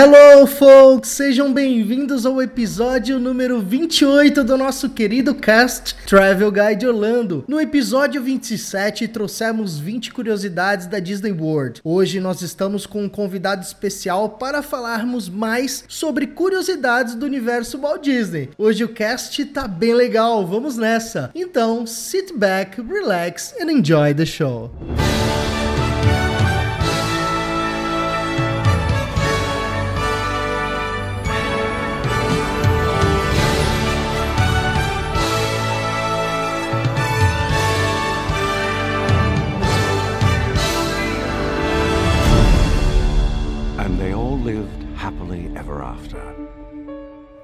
[0.00, 1.08] Hello, folks!
[1.08, 7.44] Sejam bem-vindos ao episódio número 28 do nosso querido cast Travel Guide Orlando.
[7.48, 11.80] No episódio 27, trouxemos 20 curiosidades da Disney World.
[11.82, 18.04] Hoje nós estamos com um convidado especial para falarmos mais sobre curiosidades do universo Walt
[18.04, 18.50] Disney.
[18.56, 21.32] Hoje o cast tá bem legal, vamos nessa!
[21.34, 24.70] Então, sit back, relax and enjoy the show.
[24.80, 25.27] And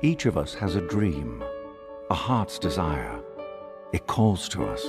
[0.04, 1.42] Each of us has a dream,
[2.10, 3.22] a heart's desire.
[3.94, 4.86] It calls to us.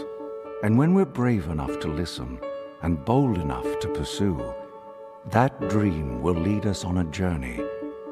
[0.61, 2.37] And when we're brave enough to listen
[2.81, 4.53] and bold enough to pursue,
[5.27, 7.61] that dream will lead us on a journey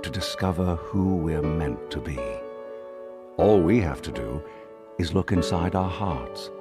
[0.02, 2.18] to discover who we're meant to be.
[3.36, 4.42] All we have to do
[4.98, 6.52] is look inside our hearts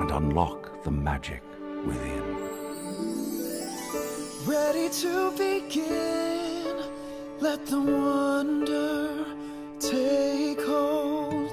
[0.00, 1.44] and unlock the magic
[1.86, 2.24] within.
[4.44, 6.82] Ready to begin.
[7.38, 9.09] Let the wonder
[9.90, 11.50] take hold.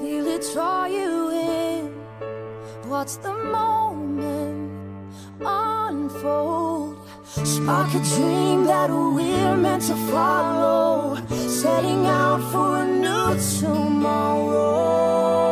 [0.00, 1.82] Feel it draw you in.
[2.88, 4.70] Watch the moment
[5.40, 6.96] unfold.
[7.24, 11.16] Spark a dream that we're meant to follow.
[11.62, 13.28] Setting out for a new
[13.60, 15.49] tomorrow.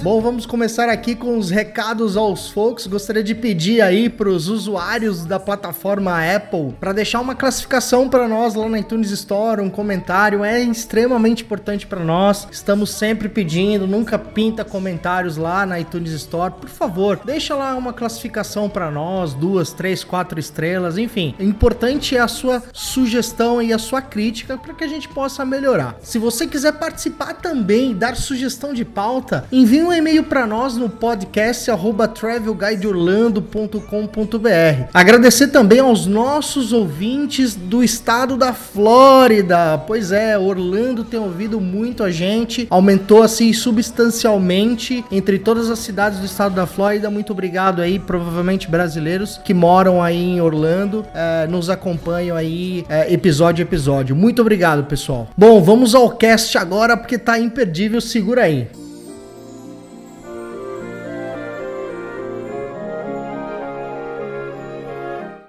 [0.00, 2.86] Bom, vamos começar aqui com os recados aos folks.
[2.86, 8.28] Gostaria de pedir aí para os usuários da plataforma Apple para deixar uma classificação para
[8.28, 12.46] nós lá na iTunes Store, um comentário é extremamente importante para nós.
[12.48, 16.54] Estamos sempre pedindo, nunca pinta comentários lá na iTunes Store.
[16.54, 21.34] Por favor, deixa lá uma classificação para nós, duas, três, quatro estrelas, enfim.
[21.40, 25.44] O importante é a sua sugestão e a sua crítica para que a gente possa
[25.44, 25.96] melhorar.
[26.00, 30.90] Se você quiser participar também, dar sugestão de pauta, envie um e-mail para nós no
[30.90, 31.70] podcast
[32.14, 34.88] travelguideorlando.com.br.
[34.92, 39.78] Agradecer também aos nossos ouvintes do estado da Flórida.
[39.86, 46.18] Pois é, Orlando tem ouvido muito a gente, aumentou assim substancialmente entre todas as cidades
[46.18, 47.10] do estado da Flórida.
[47.10, 53.14] Muito obrigado aí, provavelmente brasileiros que moram aí em Orlando, eh, nos acompanham aí eh,
[53.14, 54.14] episódio a episódio.
[54.14, 55.28] Muito obrigado, pessoal.
[55.34, 58.68] Bom, vamos ao cast agora porque tá imperdível, segura aí.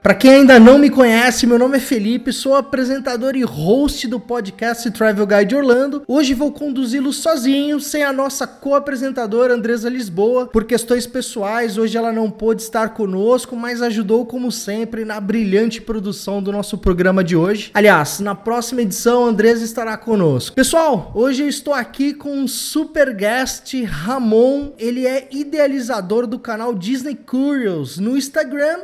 [0.02, 4.18] Para quem ainda não me conhece, meu nome é Felipe, sou apresentador e host do
[4.18, 6.04] podcast Travel Guide Orlando.
[6.08, 10.46] Hoje vou conduzi-lo sozinho, sem a nossa co-apresentadora Andresa Lisboa.
[10.46, 15.82] Por questões pessoais, hoje ela não pôde estar conosco, mas ajudou como sempre na brilhante
[15.82, 17.70] produção do nosso programa de hoje.
[17.74, 20.56] Aliás, na próxima edição Andresa estará conosco.
[20.56, 24.72] Pessoal, hoje eu estou aqui com um super guest, Ramon.
[24.80, 28.80] Ele é idealizador do canal Disney Curious no Instagram,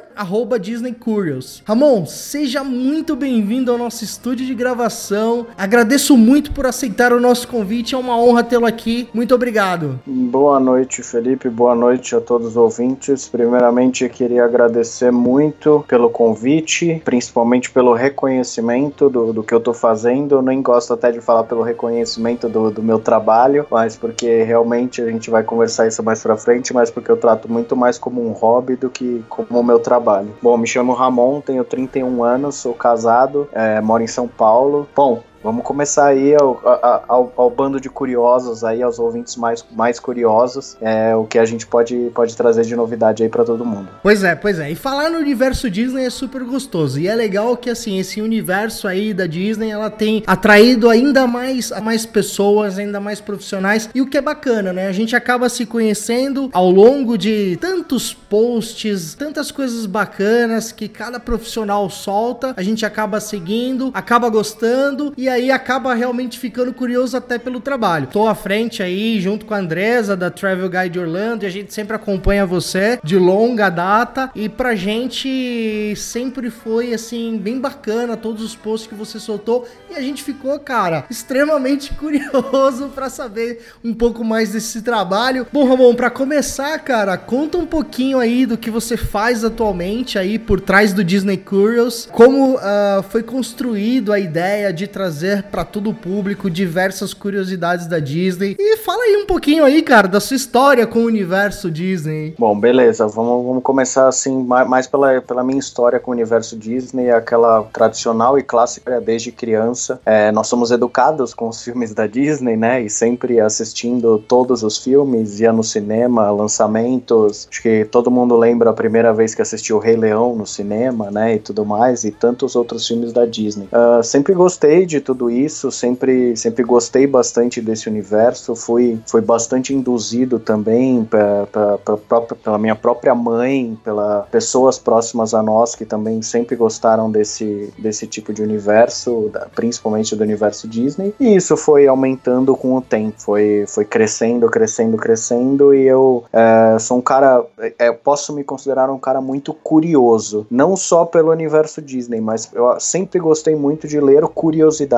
[0.61, 1.61] Disney Curious.
[1.67, 5.45] Ramon, seja muito bem-vindo ao nosso estúdio de gravação.
[5.55, 9.07] Agradeço muito por aceitar o nosso convite, é uma honra tê-lo aqui.
[9.13, 9.99] Muito obrigado.
[10.03, 11.47] Boa noite, Felipe.
[11.47, 13.29] Boa noite a todos os ouvintes.
[13.29, 20.33] Primeiramente, queria agradecer muito pelo convite, principalmente pelo reconhecimento do, do que eu tô fazendo.
[20.33, 25.03] Eu nem gosto até de falar pelo reconhecimento do, do meu trabalho, mas porque realmente
[25.03, 28.27] a gente vai conversar isso mais pra frente, mas porque eu trato muito mais como
[28.27, 30.33] um hobby do que como o meu trabalho.
[30.41, 34.87] Bom, me chamo Ramon, tenho 31 anos, sou casado, é, moro em São Paulo.
[34.95, 36.59] Bom, Vamos começar aí ao,
[37.07, 41.45] ao, ao, bando de curiosos aí, aos ouvintes mais, mais curiosos, é, o que a
[41.45, 43.87] gente pode, pode trazer de novidade aí para todo mundo.
[44.01, 44.71] Pois é, pois é.
[44.71, 46.99] E falar no universo Disney é super gostoso.
[46.99, 51.69] E é legal que, assim, esse universo aí da Disney, ela tem atraído ainda mais,
[51.79, 53.87] mais pessoas, ainda mais profissionais.
[53.93, 54.87] E o que é bacana, né?
[54.87, 61.19] A gente acaba se conhecendo ao longo de tantos posts, tantas coisas bacanas que cada
[61.19, 62.55] profissional solta.
[62.57, 65.13] A gente acaba seguindo, acaba gostando.
[65.15, 68.07] E aí acaba realmente ficando curioso até pelo trabalho.
[68.07, 71.73] Tô à frente aí, junto com a Andresa, da Travel Guide Orlando, e a gente
[71.73, 78.43] sempre acompanha você de longa data, e pra gente sempre foi, assim, bem bacana todos
[78.43, 83.93] os posts que você soltou, e a gente ficou, cara, extremamente curioso para saber um
[83.93, 85.47] pouco mais desse trabalho.
[85.51, 90.39] Bom, Ramon, para começar, cara, conta um pouquinho aí do que você faz atualmente aí
[90.39, 95.89] por trás do Disney Curious, como uh, foi construído a ideia de trazer para todo
[95.89, 98.55] o público diversas curiosidades da Disney.
[98.59, 102.35] E fala aí um pouquinho aí, cara, da sua história com o universo Disney.
[102.37, 107.09] Bom, beleza, vamos, vamos começar assim, mais pela, pela minha história com o universo Disney,
[107.09, 109.99] aquela tradicional e clássica desde criança.
[110.05, 112.83] É, nós somos educados com os filmes da Disney, né?
[112.83, 117.47] E sempre assistindo todos os filmes, ia no cinema, lançamentos.
[117.49, 121.09] Acho que todo mundo lembra a primeira vez que assistiu o Rei Leão no cinema,
[121.11, 121.35] né?
[121.35, 123.67] E tudo mais, e tantos outros filmes da Disney.
[123.71, 128.55] Uh, sempre gostei de tudo isso, sempre, sempre gostei bastante desse universo.
[128.55, 134.77] Fui, fui bastante induzido também pra, pra, pra própria, pela minha própria mãe, pela pessoas
[134.79, 140.67] próximas a nós que também sempre gostaram desse, desse tipo de universo, principalmente do universo
[140.67, 141.13] Disney.
[141.19, 145.73] E isso foi aumentando com o tempo, foi, foi crescendo, crescendo, crescendo.
[145.73, 147.45] E eu é, sou um cara,
[147.77, 152.79] é, posso me considerar um cara muito curioso, não só pelo universo Disney, mas eu
[152.79, 154.94] sempre gostei muito de ler curiosidades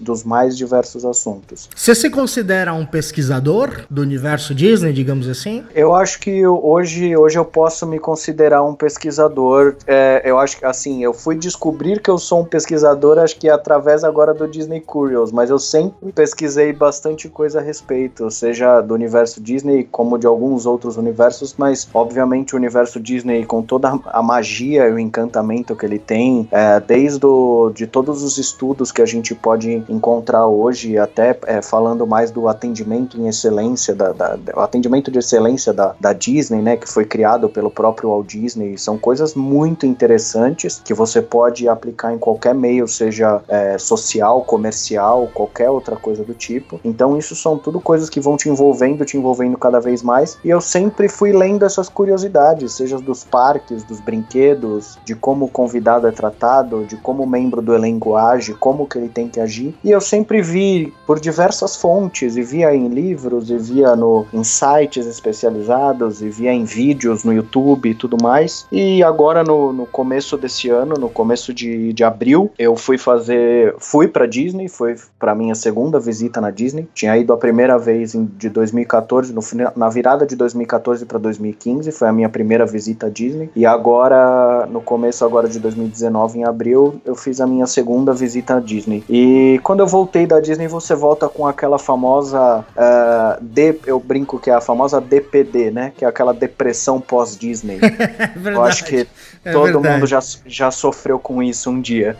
[0.00, 1.68] dos mais diversos assuntos.
[1.74, 5.64] Você se considera um pesquisador do universo Disney, digamos assim?
[5.74, 9.76] Eu acho que hoje, hoje eu posso me considerar um pesquisador.
[9.86, 13.48] É, eu acho que assim, eu fui descobrir que eu sou um pesquisador, acho que
[13.48, 18.94] através agora do Disney Curious, mas eu sempre pesquisei bastante coisa a respeito, seja do
[18.94, 24.22] universo Disney como de alguns outros universos, mas obviamente o universo Disney com toda a
[24.22, 29.02] magia e o encantamento que ele tem, é, desde o, de todos os estudos que
[29.02, 34.38] a gente pode encontrar hoje, até é, falando mais do atendimento em excelência, da, da,
[34.54, 38.76] o atendimento de excelência da, da Disney, né, que foi criado pelo próprio Walt Disney,
[38.78, 45.28] são coisas muito interessantes que você pode aplicar em qualquer meio, seja é, social, comercial,
[45.32, 46.80] qualquer outra coisa do tipo.
[46.84, 50.38] Então isso são tudo coisas que vão te envolvendo, te envolvendo cada vez mais.
[50.44, 55.48] E eu sempre fui lendo essas curiosidades, seja dos parques, dos brinquedos, de como o
[55.48, 59.40] convidado é tratado, de como o membro do elenco age, como que ele tem que
[59.40, 59.74] agir.
[59.82, 64.44] E eu sempre vi por diversas fontes, e via em livros, e via no, em
[64.44, 68.66] sites especializados, e via em vídeos no YouTube e tudo mais.
[68.70, 73.74] E agora no, no começo desse ano, no começo de, de abril, eu fui fazer,
[73.78, 76.88] fui para Disney, foi para minha segunda visita na Disney.
[76.94, 79.40] Tinha ido a primeira vez em, de 2014, no,
[79.76, 83.50] na virada de 2014 para 2015, foi a minha primeira visita à Disney.
[83.54, 88.56] E agora, no começo agora de 2019, em abril, eu fiz a minha segunda visita
[88.56, 89.02] à Disney.
[89.16, 94.40] E quando eu voltei da Disney, você volta com aquela famosa uh, D, eu brinco
[94.40, 95.92] que é a famosa DPD, né?
[95.96, 97.78] Que é aquela depressão pós-Disney.
[98.44, 99.06] eu acho que
[99.44, 99.94] é todo verdade.
[99.94, 102.16] mundo já, já sofreu com isso um dia.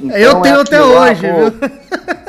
[0.00, 1.52] Então, eu tenho é até hoje, lá, viu?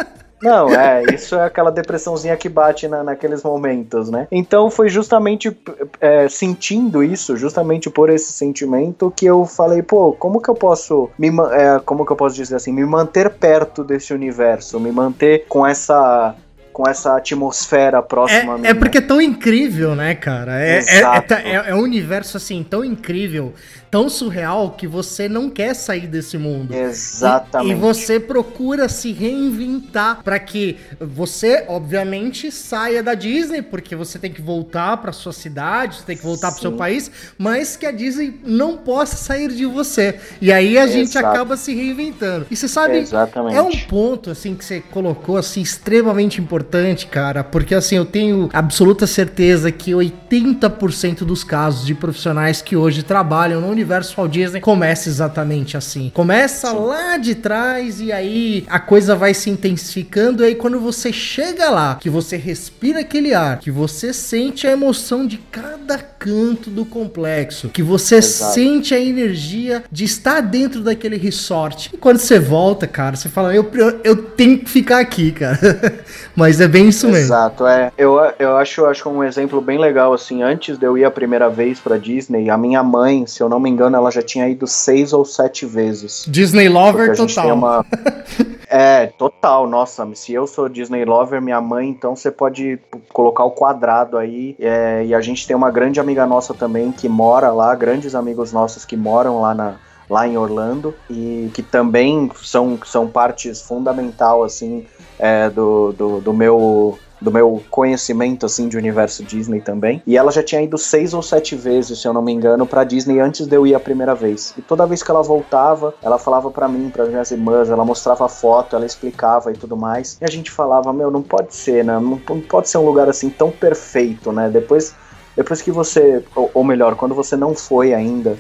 [0.43, 4.27] Não, é, isso é aquela depressãozinha que bate na, naqueles momentos, né?
[4.29, 5.55] Então foi justamente
[6.01, 11.09] é, sentindo isso, justamente por esse sentimento, que eu falei, pô, como que eu posso
[11.17, 15.45] me é, como que eu posso dizer assim, me manter perto desse universo, me manter
[15.47, 16.35] com essa
[16.73, 18.59] com essa atmosfera próxima.
[18.63, 20.59] É, é porque é tão incrível, né, cara?
[20.59, 23.53] É, é, é, é, um universo assim tão incrível
[23.93, 26.73] tão surreal que você não quer sair desse mundo.
[26.73, 27.75] Exatamente.
[27.75, 34.17] E, e você procura se reinventar para que você, obviamente, saia da Disney, porque você
[34.17, 37.85] tem que voltar para sua cidade, você tem que voltar para seu país, mas que
[37.85, 40.19] a Disney não possa sair de você.
[40.41, 40.97] E aí a Exato.
[40.97, 42.47] gente acaba se reinventando.
[42.49, 43.55] E você sabe, Exatamente.
[43.55, 48.49] é um ponto assim que você colocou assim extremamente importante, cara, porque assim eu tenho
[48.53, 54.61] absoluta certeza que 80% dos casos de profissionais que hoje trabalham no universo Walt Disney
[54.61, 56.09] começa exatamente assim.
[56.13, 56.77] Começa Sim.
[56.77, 60.43] lá de trás e aí a coisa vai se intensificando.
[60.43, 64.71] E aí quando você chega lá, que você respira aquele ar, que você sente a
[64.71, 68.53] emoção de cada canto do complexo, que você Exato.
[68.53, 71.89] sente a energia de estar dentro daquele resort.
[71.93, 73.69] E quando você volta, cara, você fala, eu,
[74.03, 75.59] eu tenho que ficar aqui, cara.
[76.35, 77.25] Mas é bem isso mesmo.
[77.25, 77.91] Exato, é.
[77.97, 81.49] Eu, eu acho, acho um exemplo bem legal, assim, antes de eu ir a primeira
[81.49, 84.65] vez pra Disney, a minha mãe, se eu não me engano, ela já tinha ido
[84.65, 86.25] seis ou sete vezes.
[86.27, 87.53] Disney Lover total.
[87.53, 87.85] Uma...
[88.69, 89.67] é, total.
[89.67, 92.79] Nossa, se eu sou Disney Lover, minha mãe, então você pode
[93.11, 94.55] colocar o quadrado aí.
[94.59, 98.53] É, e a gente tem uma grande amiga nossa também que mora lá, grandes amigos
[98.53, 99.75] nossos que moram lá na,
[100.09, 104.85] lá em Orlando e que também são, são partes fundamental assim
[105.17, 110.03] é, do, do, do meu do meu conhecimento assim de universo Disney também.
[110.05, 112.83] E ela já tinha ido seis ou sete vezes, se eu não me engano, para
[112.83, 114.53] Disney antes de eu ir a primeira vez.
[114.57, 118.27] E toda vez que ela voltava, ela falava para mim, para minhas irmãs, ela mostrava
[118.27, 120.17] foto, ela explicava e tudo mais.
[120.21, 121.93] E a gente falava, meu, não pode ser, né?
[121.93, 124.49] Não, não pode ser um lugar assim tão perfeito, né?
[124.49, 124.93] Depois
[125.35, 128.37] depois que você, ou, ou melhor, quando você não foi ainda,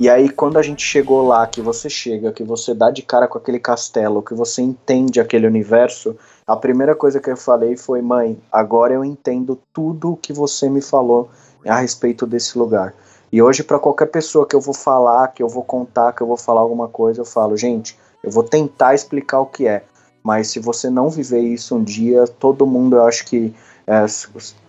[0.00, 3.28] e aí, quando a gente chegou lá, que você chega, que você dá de cara
[3.28, 6.16] com aquele castelo, que você entende aquele universo,
[6.46, 10.70] a primeira coisa que eu falei foi: mãe, agora eu entendo tudo o que você
[10.70, 11.28] me falou
[11.66, 12.94] a respeito desse lugar.
[13.30, 16.26] E hoje, para qualquer pessoa que eu vou falar, que eu vou contar, que eu
[16.26, 19.84] vou falar alguma coisa, eu falo: gente, eu vou tentar explicar o que é.
[20.22, 23.54] Mas se você não viver isso um dia, todo mundo, eu acho que
[23.86, 24.06] é,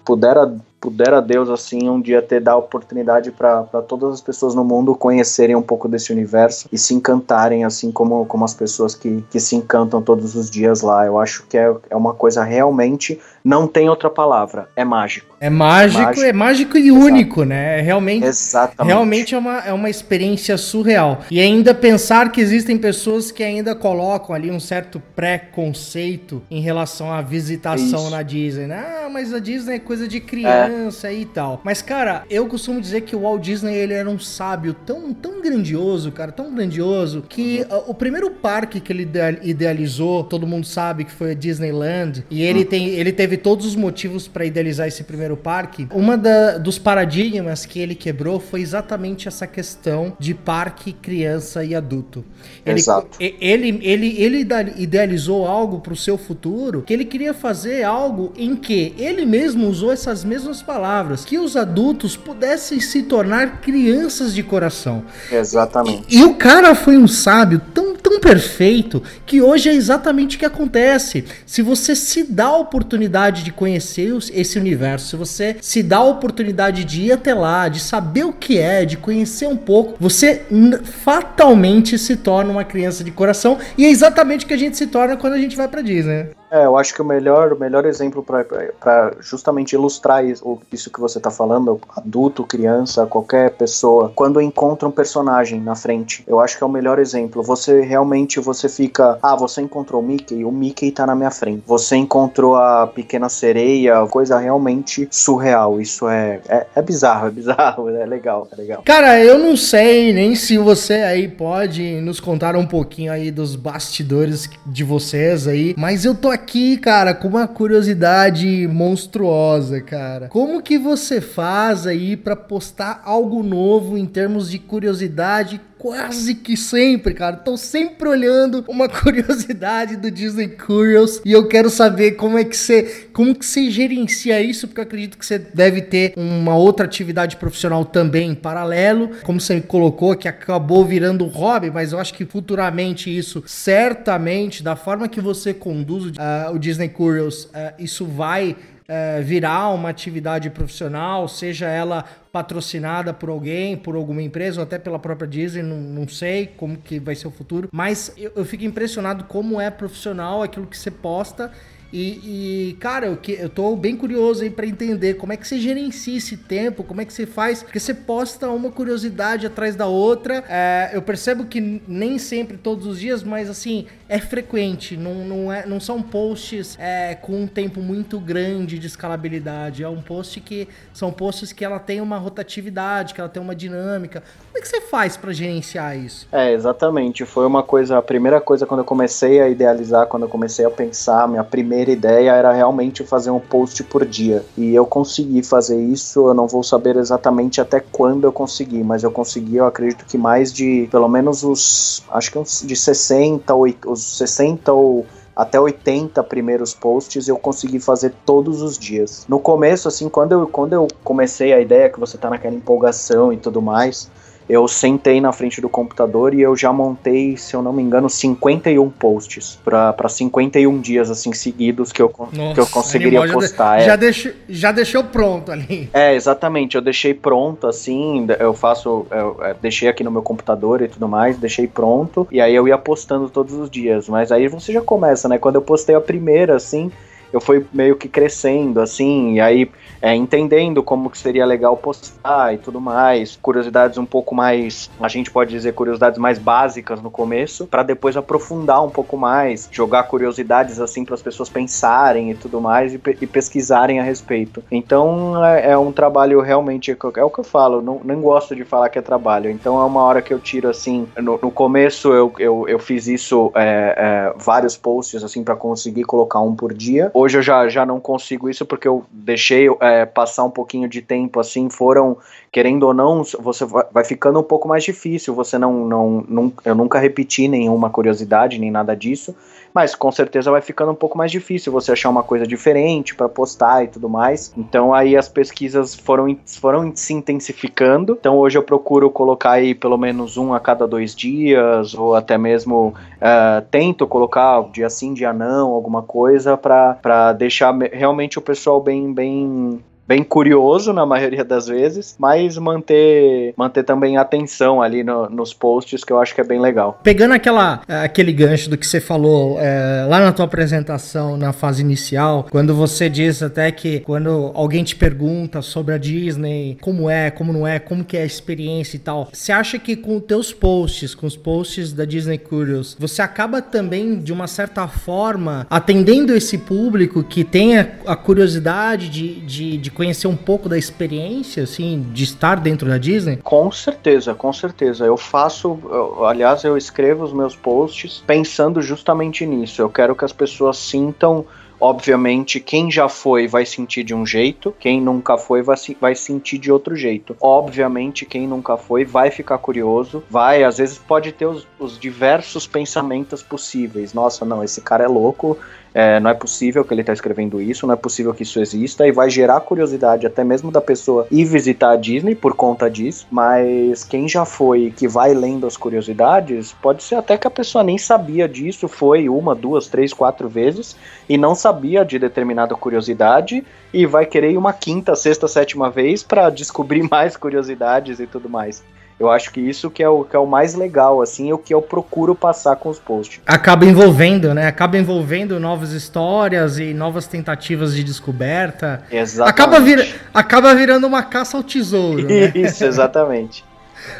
[0.03, 0.37] puder
[0.81, 4.95] puder a Deus assim um dia ter dar oportunidade para todas as pessoas no mundo
[4.95, 9.39] conhecerem um pouco desse universo e se encantarem assim como, como as pessoas que, que
[9.39, 11.05] se encantam todos os dias lá.
[11.05, 15.35] Eu acho que é, é uma coisa realmente não tem outra palavra, é mágico.
[15.39, 17.05] É mágico, é mágico, é mágico e Exato.
[17.05, 17.79] único, né?
[17.79, 18.93] É realmente, Exatamente.
[18.93, 21.21] realmente é uma, é uma experiência surreal.
[21.31, 27.11] E ainda pensar que existem pessoas que ainda colocam ali um certo preconceito em relação
[27.11, 28.11] à visitação Isso.
[28.11, 28.67] na Disney.
[28.67, 28.85] Né?
[29.05, 30.70] Ah, mas a Disney é coisa de criança é.
[31.13, 31.61] E tal.
[31.63, 35.41] Mas, cara, eu costumo dizer que o Walt Disney ele era um sábio tão, tão
[35.41, 37.83] grandioso, cara, tão grandioso, que uhum.
[37.87, 39.09] o primeiro parque que ele
[39.41, 42.65] idealizou, todo mundo sabe que foi a Disneyland, e ele, uhum.
[42.65, 45.87] tem, ele teve todos os motivos para idealizar esse primeiro parque.
[45.91, 51.75] Uma da, dos paradigmas que ele quebrou foi exatamente essa questão de parque, criança e
[51.75, 52.23] adulto.
[52.65, 53.17] Ele, Exato.
[53.19, 54.47] Ele, ele, ele
[54.77, 59.67] idealizou algo para o seu futuro que ele queria fazer algo em que ele mesmo
[59.67, 65.03] usou essas mesmas palavras, que os adultos pudessem se tornar crianças de coração.
[65.31, 66.03] Exatamente.
[66.09, 70.39] E, e o cara foi um sábio tão, tão perfeito que hoje é exatamente o
[70.39, 71.25] que acontece.
[71.45, 76.05] Se você se dá a oportunidade de conhecer esse universo, se você se dá a
[76.05, 80.43] oportunidade de ir até lá, de saber o que é, de conhecer um pouco, você
[80.83, 84.87] fatalmente se torna uma criança de coração e é exatamente o que a gente se
[84.87, 86.40] torna quando a gente vai para Disney.
[86.51, 90.99] É, eu acho que o melhor, o melhor exemplo para justamente ilustrar isso, isso que
[90.99, 96.57] você está falando, adulto, criança, qualquer pessoa, quando encontra um personagem na frente, eu acho
[96.57, 97.41] que é o melhor exemplo.
[97.41, 101.63] Você realmente você fica, ah, você encontrou o Mickey, o Mickey está na minha frente.
[101.65, 105.79] Você encontrou a pequena sereia, coisa realmente surreal.
[105.79, 108.81] Isso é, é, é bizarro, é bizarro, é legal, é legal.
[108.83, 113.55] Cara, eu não sei nem se você aí pode nos contar um pouquinho aí dos
[113.55, 120.27] bastidores de vocês aí, mas eu tô aqui aqui, cara, com uma curiosidade monstruosa, cara.
[120.27, 126.55] Como que você faz aí para postar algo novo em termos de curiosidade quase que
[126.55, 127.37] sempre, cara.
[127.37, 132.55] Tô sempre olhando uma curiosidade do Disney Curious e eu quero saber como é que
[132.55, 136.85] você, como que você gerencia isso, porque eu acredito que você deve ter uma outra
[136.85, 142.13] atividade profissional também em paralelo, como você colocou que acabou virando hobby, mas eu acho
[142.13, 148.05] que futuramente isso certamente da forma que você conduz uh, o Disney Curious, uh, isso
[148.05, 148.55] vai
[148.93, 154.77] é, virar uma atividade profissional, seja ela patrocinada por alguém, por alguma empresa, ou até
[154.77, 158.43] pela própria Disney, não, não sei como que vai ser o futuro, mas eu, eu
[158.43, 161.53] fico impressionado como é profissional aquilo que você posta
[161.93, 165.45] e, e, cara, eu, que, eu tô bem curioso aí para entender como é que
[165.45, 169.75] você gerencia esse tempo, como é que você faz, porque você posta uma curiosidade atrás
[169.75, 170.43] da outra.
[170.47, 175.51] É, eu percebo que nem sempre todos os dias, mas assim, é frequente, não, não,
[175.51, 179.83] é, não são posts é, com um tempo muito grande de escalabilidade.
[179.83, 183.55] É um post que são posts que ela tem uma rotatividade, que ela tem uma
[183.55, 184.23] dinâmica.
[184.47, 186.27] Como é que você faz para gerenciar isso?
[186.31, 187.25] É, exatamente.
[187.25, 190.69] Foi uma coisa, a primeira coisa quando eu comecei a idealizar, quando eu comecei a
[190.69, 194.43] pensar, minha primeira primeira ideia era realmente fazer um post por dia.
[194.57, 199.03] E eu consegui fazer isso, eu não vou saber exatamente até quando eu consegui, mas
[199.03, 203.53] eu consegui, eu acredito que mais de, pelo menos os, acho que uns de 60,
[203.87, 209.25] os 60 ou até 80 primeiros posts eu consegui fazer todos os dias.
[209.27, 213.33] No começo, assim, quando eu, quando eu comecei a ideia, que você tá naquela empolgação
[213.33, 214.09] e tudo mais,
[214.49, 218.09] eu sentei na frente do computador e eu já montei, se eu não me engano,
[218.09, 223.79] 51 posts para 51 dias assim seguidos que eu, Nossa, que eu conseguiria animal, postar.
[223.79, 223.85] Já, é.
[223.85, 225.89] já, deixo, já deixou pronto ali.
[225.93, 226.75] É, exatamente.
[226.75, 230.87] Eu deixei pronto assim, eu faço, eu, eu é, deixei aqui no meu computador e
[230.87, 234.09] tudo mais, deixei pronto e aí eu ia postando todos os dias.
[234.09, 235.37] Mas aí você já começa, né?
[235.37, 236.91] Quando eu postei a primeira, assim,
[237.31, 239.69] eu fui meio que crescendo, assim, e aí
[240.01, 245.07] é, entendendo como que seria legal postar e tudo mais, curiosidades um pouco mais, a
[245.07, 250.03] gente pode dizer curiosidades mais básicas no começo, para depois aprofundar um pouco mais, jogar
[250.03, 254.63] curiosidades assim para as pessoas pensarem e tudo mais e, e, pesquisarem a respeito.
[254.71, 258.63] Então é, é um trabalho realmente, é o que eu falo, não, nem gosto de
[258.63, 259.49] falar que é trabalho.
[259.49, 263.07] Então é uma hora que eu tiro assim, no, no começo eu, eu, eu fiz
[263.07, 267.11] isso é, é, vários posts assim para conseguir colocar um por dia.
[267.13, 271.01] Hoje eu já, já não consigo isso porque eu deixei é, passar um pouquinho de
[271.01, 272.17] tempo assim, foram,
[272.51, 276.75] querendo ou não, você vai ficando um pouco mais difícil, você não, não, não eu
[276.75, 279.35] nunca repeti nenhuma curiosidade, nem nada disso,
[279.73, 283.29] mas com certeza vai ficando um pouco mais difícil você achar uma coisa diferente para
[283.29, 284.53] postar e tudo mais.
[284.57, 288.17] Então aí as pesquisas foram, foram se intensificando.
[288.19, 292.37] Então hoje eu procuro colocar aí pelo menos um a cada dois dias, ou até
[292.37, 298.81] mesmo uh, tento colocar dia sim, dia não, alguma coisa para deixar realmente o pessoal
[298.81, 305.29] bem, bem bem curioso na maioria das vezes, mas manter, manter também atenção ali no,
[305.29, 306.99] nos posts, que eu acho que é bem legal.
[307.03, 311.81] Pegando aquela, aquele gancho do que você falou é, lá na tua apresentação, na fase
[311.81, 317.31] inicial, quando você diz até que quando alguém te pergunta sobre a Disney, como é,
[317.31, 320.23] como não é, como que é a experiência e tal, você acha que com os
[320.23, 325.65] teus posts, com os posts da Disney Curious, você acaba também, de uma certa forma,
[325.69, 330.79] atendendo esse público que tem a, a curiosidade de, de, de conhecer um pouco da
[330.79, 333.37] experiência, assim, de estar dentro da Disney?
[333.37, 335.05] Com certeza, com certeza.
[335.05, 339.79] Eu faço, eu, aliás, eu escrevo os meus posts pensando justamente nisso.
[339.79, 341.45] Eu quero que as pessoas sintam
[341.83, 346.59] Obviamente, quem já foi vai sentir de um jeito, quem nunca foi vai, vai sentir
[346.59, 347.35] de outro jeito.
[347.41, 352.67] Obviamente, quem nunca foi vai ficar curioso, vai, às vezes pode ter os, os diversos
[352.67, 354.13] pensamentos possíveis.
[354.13, 355.57] Nossa, não, esse cara é louco,
[355.93, 359.05] é, não é possível que ele está escrevendo isso, não é possível que isso exista,
[359.07, 363.27] e vai gerar curiosidade até mesmo da pessoa ir visitar a Disney por conta disso.
[363.29, 367.83] Mas quem já foi que vai lendo as curiosidades, pode ser até que a pessoa
[367.83, 370.95] nem sabia disso, foi uma, duas, três, quatro vezes
[371.27, 376.23] e não sabia de determinada curiosidade e vai querer ir uma quinta, sexta, sétima vez
[376.23, 378.83] para descobrir mais curiosidades e tudo mais.
[379.21, 381.57] Eu acho que isso que é o, que é o mais legal, assim, é o
[381.59, 383.39] que eu procuro passar com os posts.
[383.45, 384.65] Acaba envolvendo, né?
[384.65, 389.03] Acaba envolvendo novas histórias e novas tentativas de descoberta.
[389.11, 389.51] Exatamente.
[389.51, 392.23] Acaba, vir, acaba virando uma caça ao tesouro.
[392.23, 392.51] Né?
[392.55, 393.63] Isso, exatamente.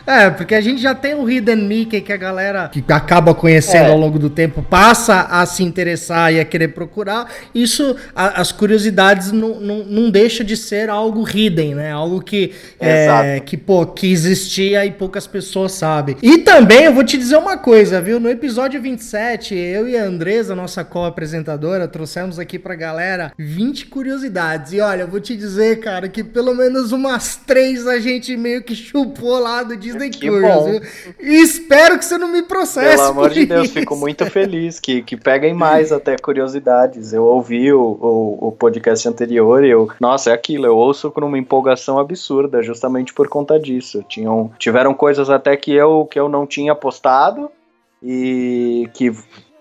[0.05, 3.87] É, porque a gente já tem o Hidden Mickey que a galera que acaba conhecendo
[3.87, 3.91] é.
[3.91, 7.29] ao longo do tempo passa a se interessar e a querer procurar.
[7.53, 11.91] Isso, a, as curiosidades não, não, não deixa de ser algo hidden, né?
[11.91, 16.17] Algo que, é, que, pô, que existia e poucas pessoas sabem.
[16.21, 18.19] E também eu vou te dizer uma coisa, viu?
[18.19, 24.73] No episódio 27, eu e a Andresa, nossa co-apresentadora, trouxemos aqui pra galera 20 curiosidades.
[24.73, 28.63] E olha, eu vou te dizer, cara, que pelo menos umas três a gente meio
[28.63, 30.27] que chupou lá do Disney que.
[31.19, 32.97] E espero que você não me processe.
[32.97, 37.13] Pelo amor de Deus, fico muito feliz que, que peguem mais até curiosidades.
[37.13, 41.21] Eu ouvi o, o, o, podcast anterior e eu, nossa, é aquilo, eu ouço com
[41.21, 44.03] uma empolgação absurda, justamente por conta disso.
[44.07, 47.49] Tinham, tiveram coisas até que eu, que eu não tinha postado
[48.03, 49.12] e que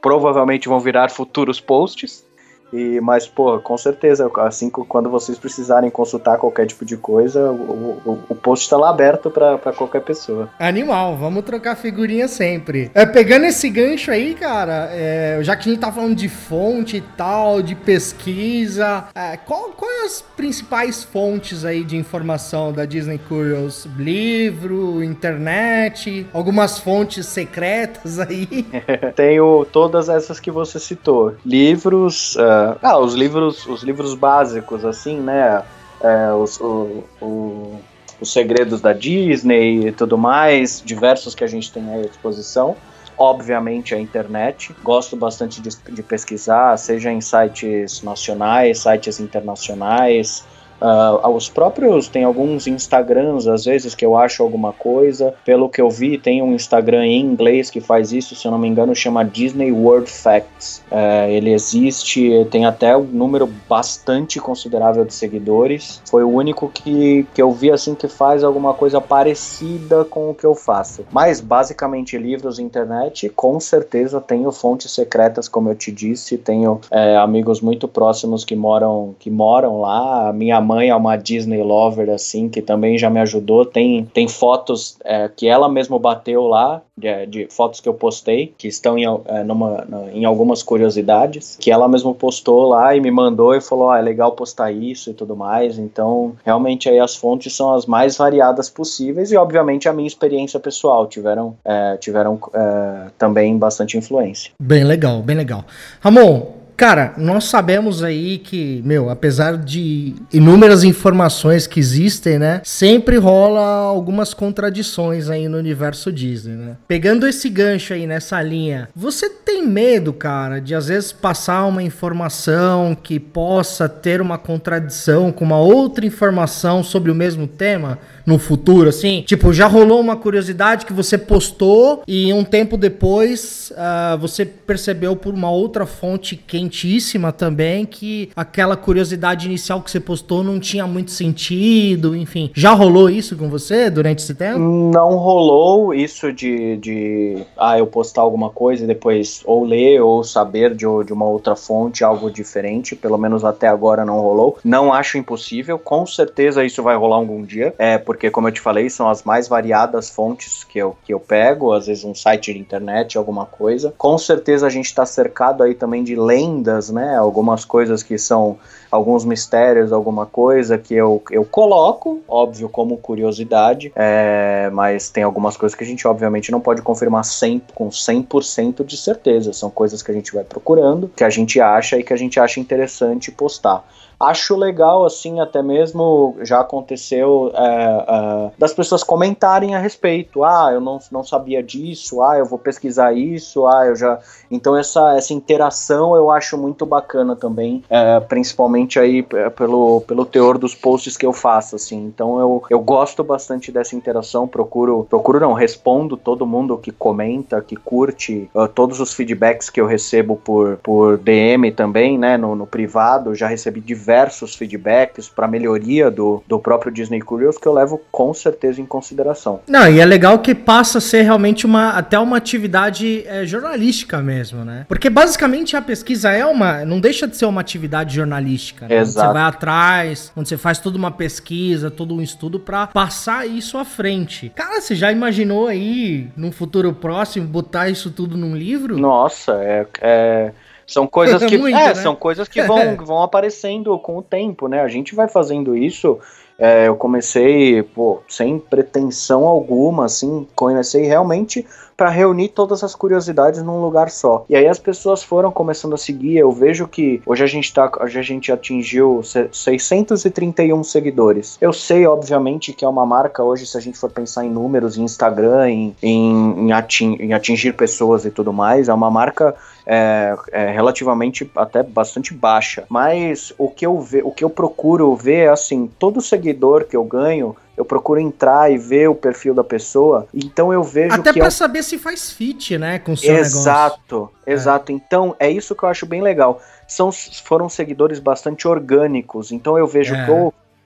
[0.00, 2.24] provavelmente vão virar futuros posts.
[2.72, 8.00] E, mas, pô, com certeza, assim quando vocês precisarem consultar qualquer tipo de coisa, o,
[8.04, 10.48] o, o post está lá aberto para qualquer pessoa.
[10.58, 12.90] Animal, vamos trocar figurinha sempre.
[12.94, 16.98] É, pegando esse gancho aí, cara, é, já que a gente tá falando de fonte
[16.98, 23.18] e tal, de pesquisa, é, qual, quais as principais fontes aí de informação da Disney
[23.28, 23.86] Curious?
[23.96, 28.66] Livro, internet, algumas fontes secretas aí?
[29.14, 31.34] Tenho todas essas que você citou.
[31.44, 32.36] Livros.
[32.36, 35.62] Uh, ah, os livros, os livros básicos, assim, né?
[36.00, 37.80] É, os, o, o,
[38.20, 42.76] os segredos da Disney e tudo mais, diversos que a gente tem aí à disposição.
[43.18, 50.42] Obviamente a internet, gosto bastante de, de pesquisar, seja em sites nacionais, sites internacionais,
[50.80, 55.34] Uh, os próprios, tem alguns Instagrams, às vezes, que eu acho alguma coisa.
[55.44, 58.58] Pelo que eu vi, tem um Instagram em inglês que faz isso, se eu não
[58.58, 60.82] me engano, chama Disney World Facts.
[60.90, 66.02] Uh, ele existe, tem até um número bastante considerável de seguidores.
[66.08, 70.34] Foi o único que, que eu vi assim que faz alguma coisa parecida com o
[70.34, 71.04] que eu faço.
[71.10, 77.16] Mas basicamente livros internet, com certeza tenho fontes secretas, como eu te disse, tenho é,
[77.16, 80.28] amigos muito próximos que moram que moram lá.
[80.28, 83.64] A minha mãe é uma Disney lover, assim, que também já me ajudou.
[83.64, 88.54] Tem, tem fotos é, que ela mesma bateu lá, de, de fotos que eu postei,
[88.56, 93.10] que estão em, é, numa, em algumas curiosidades, que ela mesma postou lá e me
[93.10, 95.78] mandou e falou: ah, é legal postar isso e tudo mais.
[95.78, 100.60] Então, realmente aí as fontes são as mais variadas possíveis e, obviamente, a minha experiência
[100.60, 104.52] pessoal tiveram, é, tiveram é, também bastante influência.
[104.60, 105.64] Bem legal, bem legal.
[106.00, 112.62] Ramon, Cara, nós sabemos aí que, meu, apesar de inúmeras informações que existem, né?
[112.64, 116.76] Sempre rola algumas contradições aí no universo Disney, né?
[116.88, 121.82] Pegando esse gancho aí nessa linha, você tem medo, cara, de às vezes passar uma
[121.82, 127.98] informação que possa ter uma contradição com uma outra informação sobre o mesmo tema?
[128.30, 129.22] No futuro, assim?
[129.26, 135.16] Tipo, já rolou uma curiosidade que você postou e um tempo depois uh, você percebeu
[135.16, 140.86] por uma outra fonte quentíssima também que aquela curiosidade inicial que você postou não tinha
[140.86, 142.50] muito sentido, enfim.
[142.54, 144.58] Já rolou isso com você durante esse tempo?
[144.58, 150.22] Não rolou isso de, de ah, eu postar alguma coisa e depois ou ler ou
[150.22, 154.56] saber de, de uma outra fonte algo diferente, pelo menos até agora não rolou.
[154.64, 158.52] Não acho impossível, com certeza isso vai rolar algum dia, é porque porque, como eu
[158.52, 162.14] te falei, são as mais variadas fontes que eu, que eu pego, às vezes um
[162.14, 163.94] site de internet, alguma coisa.
[163.96, 167.16] Com certeza a gente está cercado aí também de lendas, né?
[167.16, 168.58] Algumas coisas que são
[168.90, 175.56] alguns mistérios, alguma coisa que eu, eu coloco, óbvio, como curiosidade, é, mas tem algumas
[175.56, 179.54] coisas que a gente, obviamente, não pode confirmar 100, com 100% de certeza.
[179.54, 182.38] São coisas que a gente vai procurando, que a gente acha e que a gente
[182.38, 183.82] acha interessante postar.
[184.20, 190.44] Acho legal, assim, até mesmo já aconteceu é, é, das pessoas comentarem a respeito.
[190.44, 194.18] Ah, eu não, não sabia disso, ah, eu vou pesquisar isso, ah, eu já.
[194.50, 199.22] Então, essa, essa interação eu acho muito bacana também, é, principalmente aí
[199.56, 202.04] pelo, pelo teor dos posts que eu faço, assim.
[202.04, 207.62] Então, eu, eu gosto bastante dessa interação, procuro, procuro não, respondo todo mundo que comenta,
[207.62, 212.54] que curte, uh, todos os feedbacks que eu recebo por, por DM também, né, no,
[212.54, 217.68] no privado, já recebi diversos diversos feedbacks para melhoria do, do próprio Disney Curious que
[217.68, 219.60] eu levo com certeza em consideração.
[219.68, 224.18] Não, e é legal que passa a ser realmente uma até uma atividade é, jornalística
[224.18, 224.84] mesmo, né?
[224.88, 228.96] Porque basicamente a pesquisa é uma, não deixa de ser uma atividade jornalística, né?
[228.96, 229.28] Exato.
[229.28, 233.46] Onde você vai atrás, onde você faz toda uma pesquisa, todo um estudo para passar
[233.46, 234.50] isso à frente.
[234.56, 238.98] Cara, você já imaginou aí, num futuro próximo, botar isso tudo num livro?
[238.98, 240.52] Nossa, é, é
[240.90, 241.94] são coisas que, Muito, é, né?
[241.94, 244.80] são coisas que vão, vão aparecendo com o tempo, né?
[244.80, 246.18] A gente vai fazendo isso.
[246.58, 251.66] É, eu comecei, pô, sem pretensão alguma, assim, comecei realmente
[252.00, 254.46] para reunir todas as curiosidades num lugar só.
[254.48, 256.38] E aí as pessoas foram começando a seguir.
[256.38, 261.58] Eu vejo que hoje a gente tá, hoje a gente atingiu 631 seguidores.
[261.60, 264.96] Eu sei, obviamente, que é uma marca hoje, se a gente for pensar em números,
[264.96, 270.70] em Instagram, em, em, em, atingir, pessoas e tudo mais, é uma marca é, é,
[270.70, 272.84] relativamente até bastante baixa.
[272.88, 276.96] Mas o que eu ve, o que eu procuro ver é assim, todo seguidor que
[276.96, 280.26] eu ganho eu procuro entrar e ver o perfil da pessoa.
[280.34, 281.38] Então eu vejo Até que.
[281.38, 281.50] para é...
[281.50, 282.98] saber se faz fit, né?
[282.98, 284.34] Com o seu exato, negócio.
[284.46, 284.92] Exato.
[284.92, 284.94] É.
[284.94, 286.60] Então é isso que eu acho bem legal.
[286.86, 289.50] São, foram seguidores bastante orgânicos.
[289.50, 290.26] Então eu vejo é.
[290.26, 290.32] que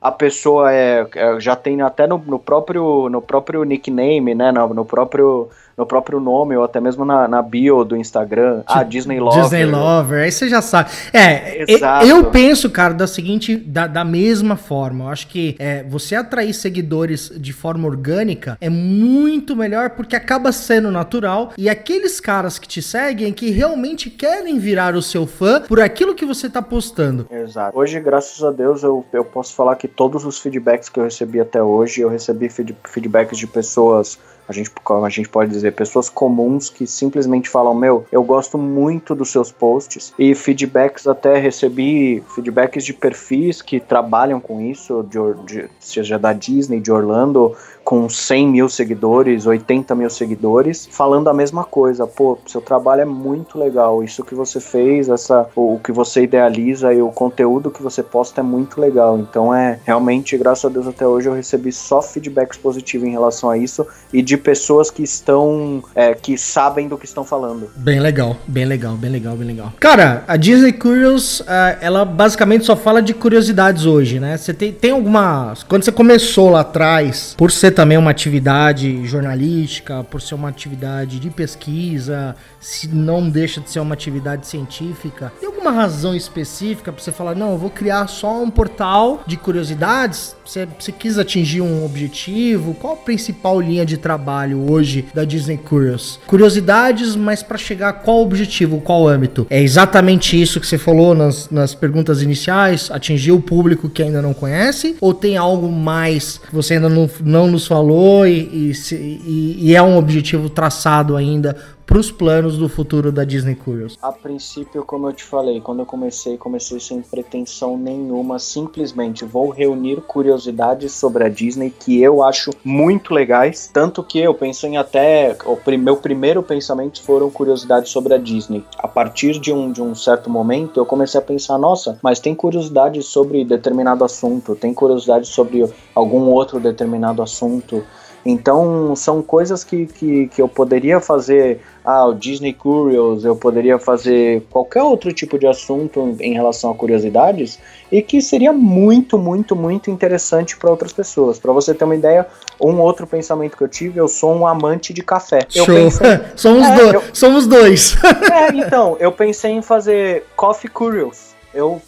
[0.01, 4.53] a pessoa é, é, já tem até no, no, próprio no próprio nickname, né?
[4.53, 8.63] No, no próprio no próprio nome ou até mesmo na, na bio do Instagram.
[8.67, 9.43] Ah, Disney Lover.
[9.43, 10.91] Disney Lover, aí você já sabe.
[11.13, 12.07] É, Exato.
[12.07, 15.05] eu penso, cara, da seguinte, da, da mesma forma.
[15.05, 20.53] Eu acho que é, você atrair seguidores de forma orgânica é muito melhor porque acaba
[20.53, 25.61] sendo natural e aqueles caras que te seguem que realmente querem virar o seu fã
[25.63, 27.27] por aquilo que você tá postando.
[27.31, 27.77] Exato.
[27.77, 31.41] Hoje, graças a Deus, eu, eu posso falar que todos os feedbacks que eu recebi
[31.41, 34.71] até hoje, eu recebi feed, feedbacks de pessoas a gente,
[35.05, 39.51] a gente pode dizer, pessoas comuns que simplesmente falam: Meu, eu gosto muito dos seus
[39.51, 40.13] posts.
[40.19, 46.33] E feedbacks, até recebi feedbacks de perfis que trabalham com isso, de, de, seja da
[46.33, 52.07] Disney, de Orlando, com 100 mil seguidores, 80 mil seguidores, falando a mesma coisa.
[52.07, 54.03] Pô, seu trabalho é muito legal.
[54.03, 58.41] Isso que você fez, essa, o, que você idealiza e o conteúdo que você posta
[58.41, 59.19] é muito legal.
[59.19, 63.51] Então é realmente, graças a Deus, até hoje eu recebi só feedbacks positivos em relação
[63.51, 67.69] a isso e de pessoas que estão, é, que sabem do que estão falando.
[67.77, 69.73] Bem legal, bem legal, bem legal, bem legal.
[69.79, 71.45] Cara, a Disney Curious, uh,
[71.81, 74.37] ela basicamente só fala de curiosidades hoje, né?
[74.37, 75.53] Você tem, tem alguma.
[75.69, 81.19] Quando você começou lá atrás, por ser também uma atividade jornalística, por ser uma atividade
[81.19, 85.33] de pesquisa, se não deixa de ser uma atividade científica.
[85.39, 89.37] Tem alguma razão específica pra você falar, não, eu vou criar só um portal de
[89.37, 90.37] curiosidades?
[90.45, 92.75] Você, você quis atingir um objetivo?
[92.75, 96.19] Qual a principal linha de trabalho hoje da Disney Curious?
[96.27, 99.47] Curiosidades, mas para chegar a qual objetivo, qual âmbito?
[99.51, 102.91] É exatamente isso que você falou nas, nas perguntas iniciais?
[102.91, 104.97] Atingir o público que ainda não conhece?
[105.01, 109.83] Ou tem algo mais que você ainda não, não nos falou e, e, e é
[109.83, 113.99] um objetivo traçado ainda para os planos do futuro da Disney Curious?
[114.03, 119.51] A princípio, como eu te falei, quando eu comecei, comecei sem pretensão nenhuma, simplesmente vou
[119.51, 124.77] reunir curiosidades sobre a Disney que eu acho muito legais, tanto que eu penso em
[124.77, 128.65] até o meu primeiro pensamento foram curiosidades sobre a Disney.
[128.79, 132.35] A partir de um, de um certo momento, eu comecei a pensar, nossa, mas tem
[132.35, 137.85] curiosidades sobre determinado assunto, tem curiosidade sobre algum outro determinado assunto.
[138.25, 143.79] Então, são coisas que, que, que eu poderia fazer, ah, o Disney Curious, eu poderia
[143.79, 147.59] fazer qualquer outro tipo de assunto em relação a curiosidades
[147.93, 151.39] e que seria muito, muito, muito interessante para outras pessoas.
[151.39, 152.27] Para você ter uma ideia,
[152.61, 155.41] um outro pensamento que eu tive, eu sou um amante de café.
[155.55, 155.75] Eu Show.
[155.75, 157.97] pensei, somos, É, dois, eu- somos dois.
[158.33, 161.35] é, então, eu pensei em fazer Coffee Curious.
[161.53, 161.81] Eu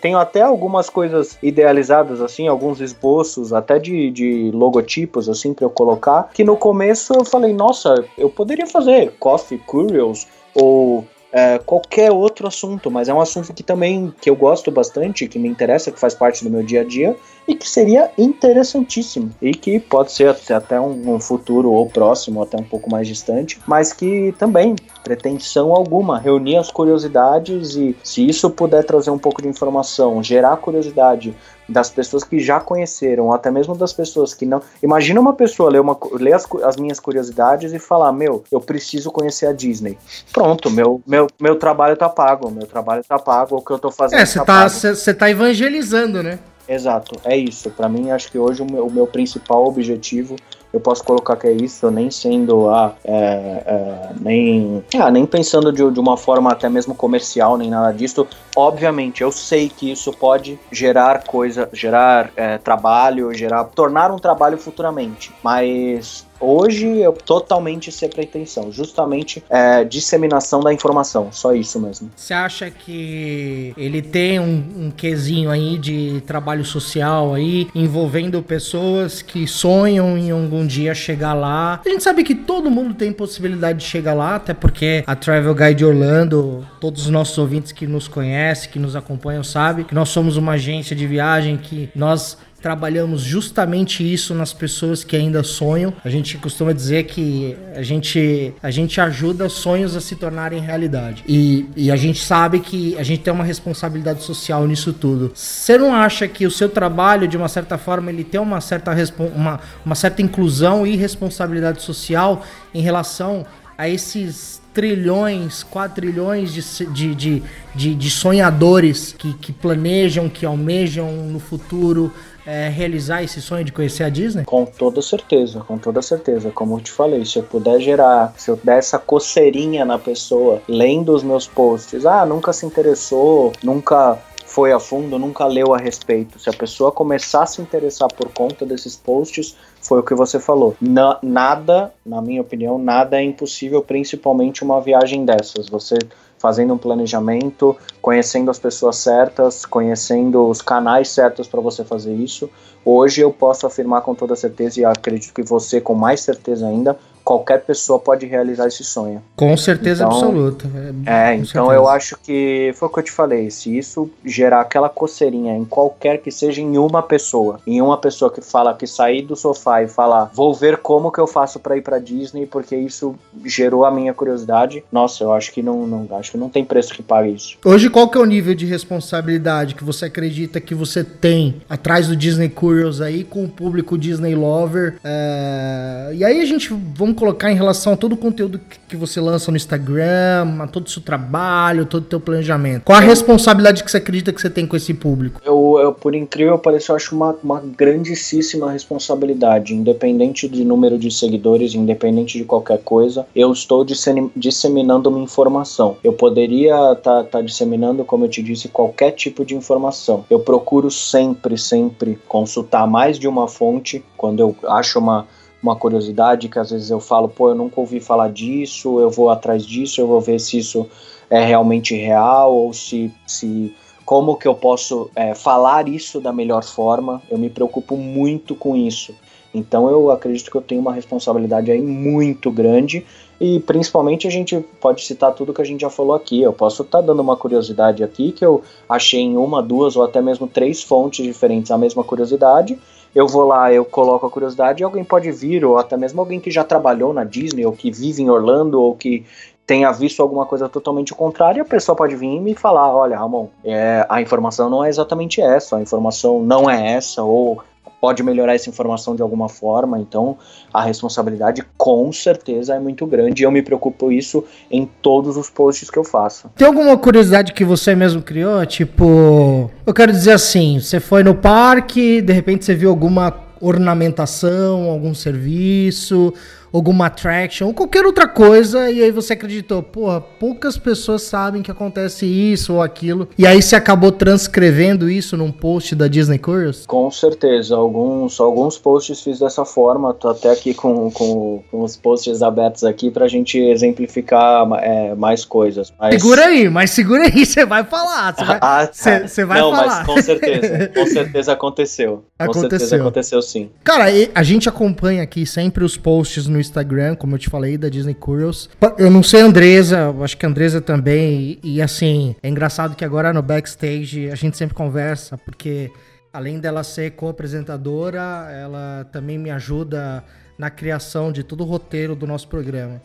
[0.00, 5.70] tenho até algumas coisas idealizadas, assim, alguns esboços, até de, de logotipos, assim, pra eu
[5.70, 6.30] colocar.
[6.32, 12.46] Que no começo eu falei, nossa, eu poderia fazer Coffee Curious ou é, qualquer outro
[12.48, 16.00] assunto, mas é um assunto que também que eu gosto bastante, que me interessa, que
[16.00, 17.16] faz parte do meu dia a dia
[17.46, 19.30] e que seria interessantíssimo.
[19.40, 23.60] E que pode ser até- um, um futuro ou próximo, até um pouco mais distante,
[23.66, 29.40] mas que também pretensão alguma reunir as curiosidades e se isso puder trazer um pouco
[29.40, 31.34] de informação, gerar curiosidade
[31.70, 34.60] das pessoas que já conheceram, até mesmo das pessoas que não.
[34.82, 39.10] Imagina uma pessoa ler, uma, ler as, as minhas curiosidades e falar: Meu, eu preciso
[39.10, 39.96] conhecer a Disney.
[40.32, 43.90] Pronto, meu, meu, meu trabalho tá pago, meu trabalho tá pago, o que eu tô
[43.90, 46.38] fazendo É, você tá, cê tá evangelizando, né?
[46.68, 47.70] Exato, é isso.
[47.70, 50.36] Pra mim, acho que hoje o meu, o meu principal objetivo,
[50.72, 55.72] eu posso colocar que é isso, nem sendo ah, é, é, nem, ah, nem pensando
[55.72, 58.26] de, de uma forma até mesmo comercial, nem nada disso.
[58.56, 64.58] Obviamente, eu sei que isso pode gerar coisa, gerar é, trabalho, gerar, tornar um trabalho
[64.58, 65.32] futuramente.
[65.42, 72.10] Mas hoje eu totalmente sem pretensão, justamente é, disseminação da informação, só isso mesmo.
[72.16, 79.22] Você acha que ele tem um, um quesinho aí de trabalho social aí, envolvendo pessoas
[79.22, 81.80] que sonham em algum dia chegar lá?
[81.84, 85.54] A gente sabe que todo mundo tem possibilidade de chegar lá, até porque a Travel
[85.54, 90.08] Guide Orlando, todos os nossos ouvintes que nos conhecem, que nos acompanham, sabem que nós
[90.08, 95.92] somos uma agência de viagem que nós trabalhamos justamente isso nas pessoas que ainda sonham.
[96.04, 101.24] A gente costuma dizer que a gente, a gente ajuda sonhos a se tornarem realidade.
[101.26, 105.32] E, e a gente sabe que a gente tem uma responsabilidade social nisso tudo.
[105.34, 108.92] Você não acha que o seu trabalho, de uma certa forma, ele tem uma certa,
[109.34, 112.44] uma, uma certa inclusão e responsabilidade social
[112.74, 113.46] em relação
[113.76, 117.42] a esses trilhões, quatrilhões de, de, de,
[117.74, 122.12] de, de sonhadores que, que planejam, que almejam no futuro
[122.46, 124.44] é, realizar esse sonho de conhecer a Disney?
[124.44, 126.50] Com toda certeza, com toda certeza.
[126.50, 130.62] Como eu te falei, se eu puder gerar, se eu der essa coceirinha na pessoa,
[130.68, 134.18] lendo os meus posts, ah, nunca se interessou, nunca
[134.50, 136.38] foi a fundo, nunca leu a respeito.
[136.38, 139.56] Se a pessoa começar a se interessar por conta desses posts,
[139.90, 140.76] foi o que você falou.
[140.80, 145.68] Na- nada, na minha opinião, nada é impossível, principalmente uma viagem dessas.
[145.68, 145.98] Você
[146.38, 152.48] fazendo um planejamento, conhecendo as pessoas certas, conhecendo os canais certos para você fazer isso.
[152.84, 156.96] Hoje eu posso afirmar com toda certeza e acredito que você com mais certeza ainda,
[157.30, 159.22] qualquer pessoa pode realizar esse sonho.
[159.36, 160.66] Com certeza Então, absoluta.
[161.06, 161.72] É, com então certeza.
[161.74, 163.48] eu acho que foi o que eu te falei.
[163.52, 168.32] Se isso gerar aquela coceirinha em qualquer que seja em uma pessoa, em uma pessoa
[168.32, 171.76] que fala que sair do sofá e falar, vou ver como que eu faço para
[171.76, 173.14] ir para Disney, porque isso
[173.44, 174.82] gerou a minha curiosidade.
[174.90, 177.56] Nossa, eu acho que não, não acho que não tem preço que pague isso.
[177.64, 182.08] Hoje, qual que é o nível de responsabilidade que você acredita que você tem atrás
[182.08, 184.96] do Disney Curious aí com o público Disney Lover?
[185.04, 189.20] É, E aí a gente vamos colocar em relação a todo o conteúdo que- você
[189.20, 192.82] lança no Instagram, a todo o seu trabalho, todo o teu planejamento.
[192.84, 195.40] Qual a responsabilidade que você acredita que você tem com esse público?
[195.44, 200.98] Eu, eu, por incrível que pareça, eu acho uma, uma grandíssima responsabilidade, independente de número
[200.98, 205.96] de seguidores, independente de qualquer coisa, eu estou dissemi- disseminando uma informação.
[206.02, 210.24] Eu poderia estar disseminando, como eu te disse, qualquer tipo de informação.
[210.28, 215.26] Eu procuro sempre, sempre consultar mais de uma fonte quando eu acho uma
[215.62, 219.30] uma curiosidade que às vezes eu falo, pô, eu nunca ouvi falar disso, eu vou
[219.30, 220.86] atrás disso, eu vou ver se isso
[221.28, 226.64] é realmente real ou se, se como que eu posso é, falar isso da melhor
[226.64, 227.22] forma.
[227.30, 229.14] Eu me preocupo muito com isso.
[229.52, 233.04] Então eu acredito que eu tenho uma responsabilidade aí muito grande
[233.40, 236.40] e principalmente a gente pode citar tudo que a gente já falou aqui.
[236.40, 240.04] Eu posso estar tá dando uma curiosidade aqui que eu achei em uma, duas ou
[240.04, 242.78] até mesmo três fontes diferentes a mesma curiosidade.
[243.14, 246.38] Eu vou lá, eu coloco a curiosidade e alguém pode vir, ou até mesmo alguém
[246.38, 249.24] que já trabalhou na Disney, ou que vive em Orlando, ou que
[249.66, 253.46] tenha visto alguma coisa totalmente contrária, a pessoa pode vir e me falar, olha, Ramon,
[253.64, 257.62] é, a informação não é exatamente essa, a informação não é essa, ou
[258.00, 260.38] pode melhorar essa informação de alguma forma, então
[260.72, 265.50] a responsabilidade com certeza é muito grande e eu me preocupo isso em todos os
[265.50, 266.50] posts que eu faço.
[266.56, 268.64] Tem alguma curiosidade que você mesmo criou?
[268.64, 274.88] Tipo, eu quero dizer assim, você foi no parque, de repente você viu alguma ornamentação,
[274.88, 276.32] algum serviço,
[276.72, 281.70] alguma attraction, ou qualquer outra coisa, e aí você acreditou, porra, poucas pessoas sabem que
[281.70, 286.86] acontece isso ou aquilo, e aí você acabou transcrevendo isso num post da Disney Curious?
[286.86, 291.96] Com certeza, alguns, alguns posts fiz dessa forma, tô até aqui com, com, com os
[291.96, 295.92] posts abertos aqui pra gente exemplificar é, mais coisas.
[295.98, 296.14] Mas...
[296.14, 299.28] Segura aí, mas segura aí, você vai falar, você vai, ah, tá.
[299.28, 299.86] você vai Não, falar.
[299.86, 302.24] mas com certeza, com certeza aconteceu.
[302.38, 302.62] Aconteceu.
[302.62, 303.70] Com certeza aconteceu sim.
[303.82, 304.04] Cara,
[304.34, 308.14] a gente acompanha aqui sempre os posts no Instagram, como eu te falei, da Disney
[308.14, 308.68] Curious.
[308.98, 311.58] Eu não sei a Andresa, acho que a Andresa também.
[311.62, 315.90] E, e assim, é engraçado que agora no backstage a gente sempre conversa, porque
[316.32, 320.24] além dela ser co-apresentadora, ela também me ajuda
[320.58, 323.00] na criação de todo o roteiro do nosso programa.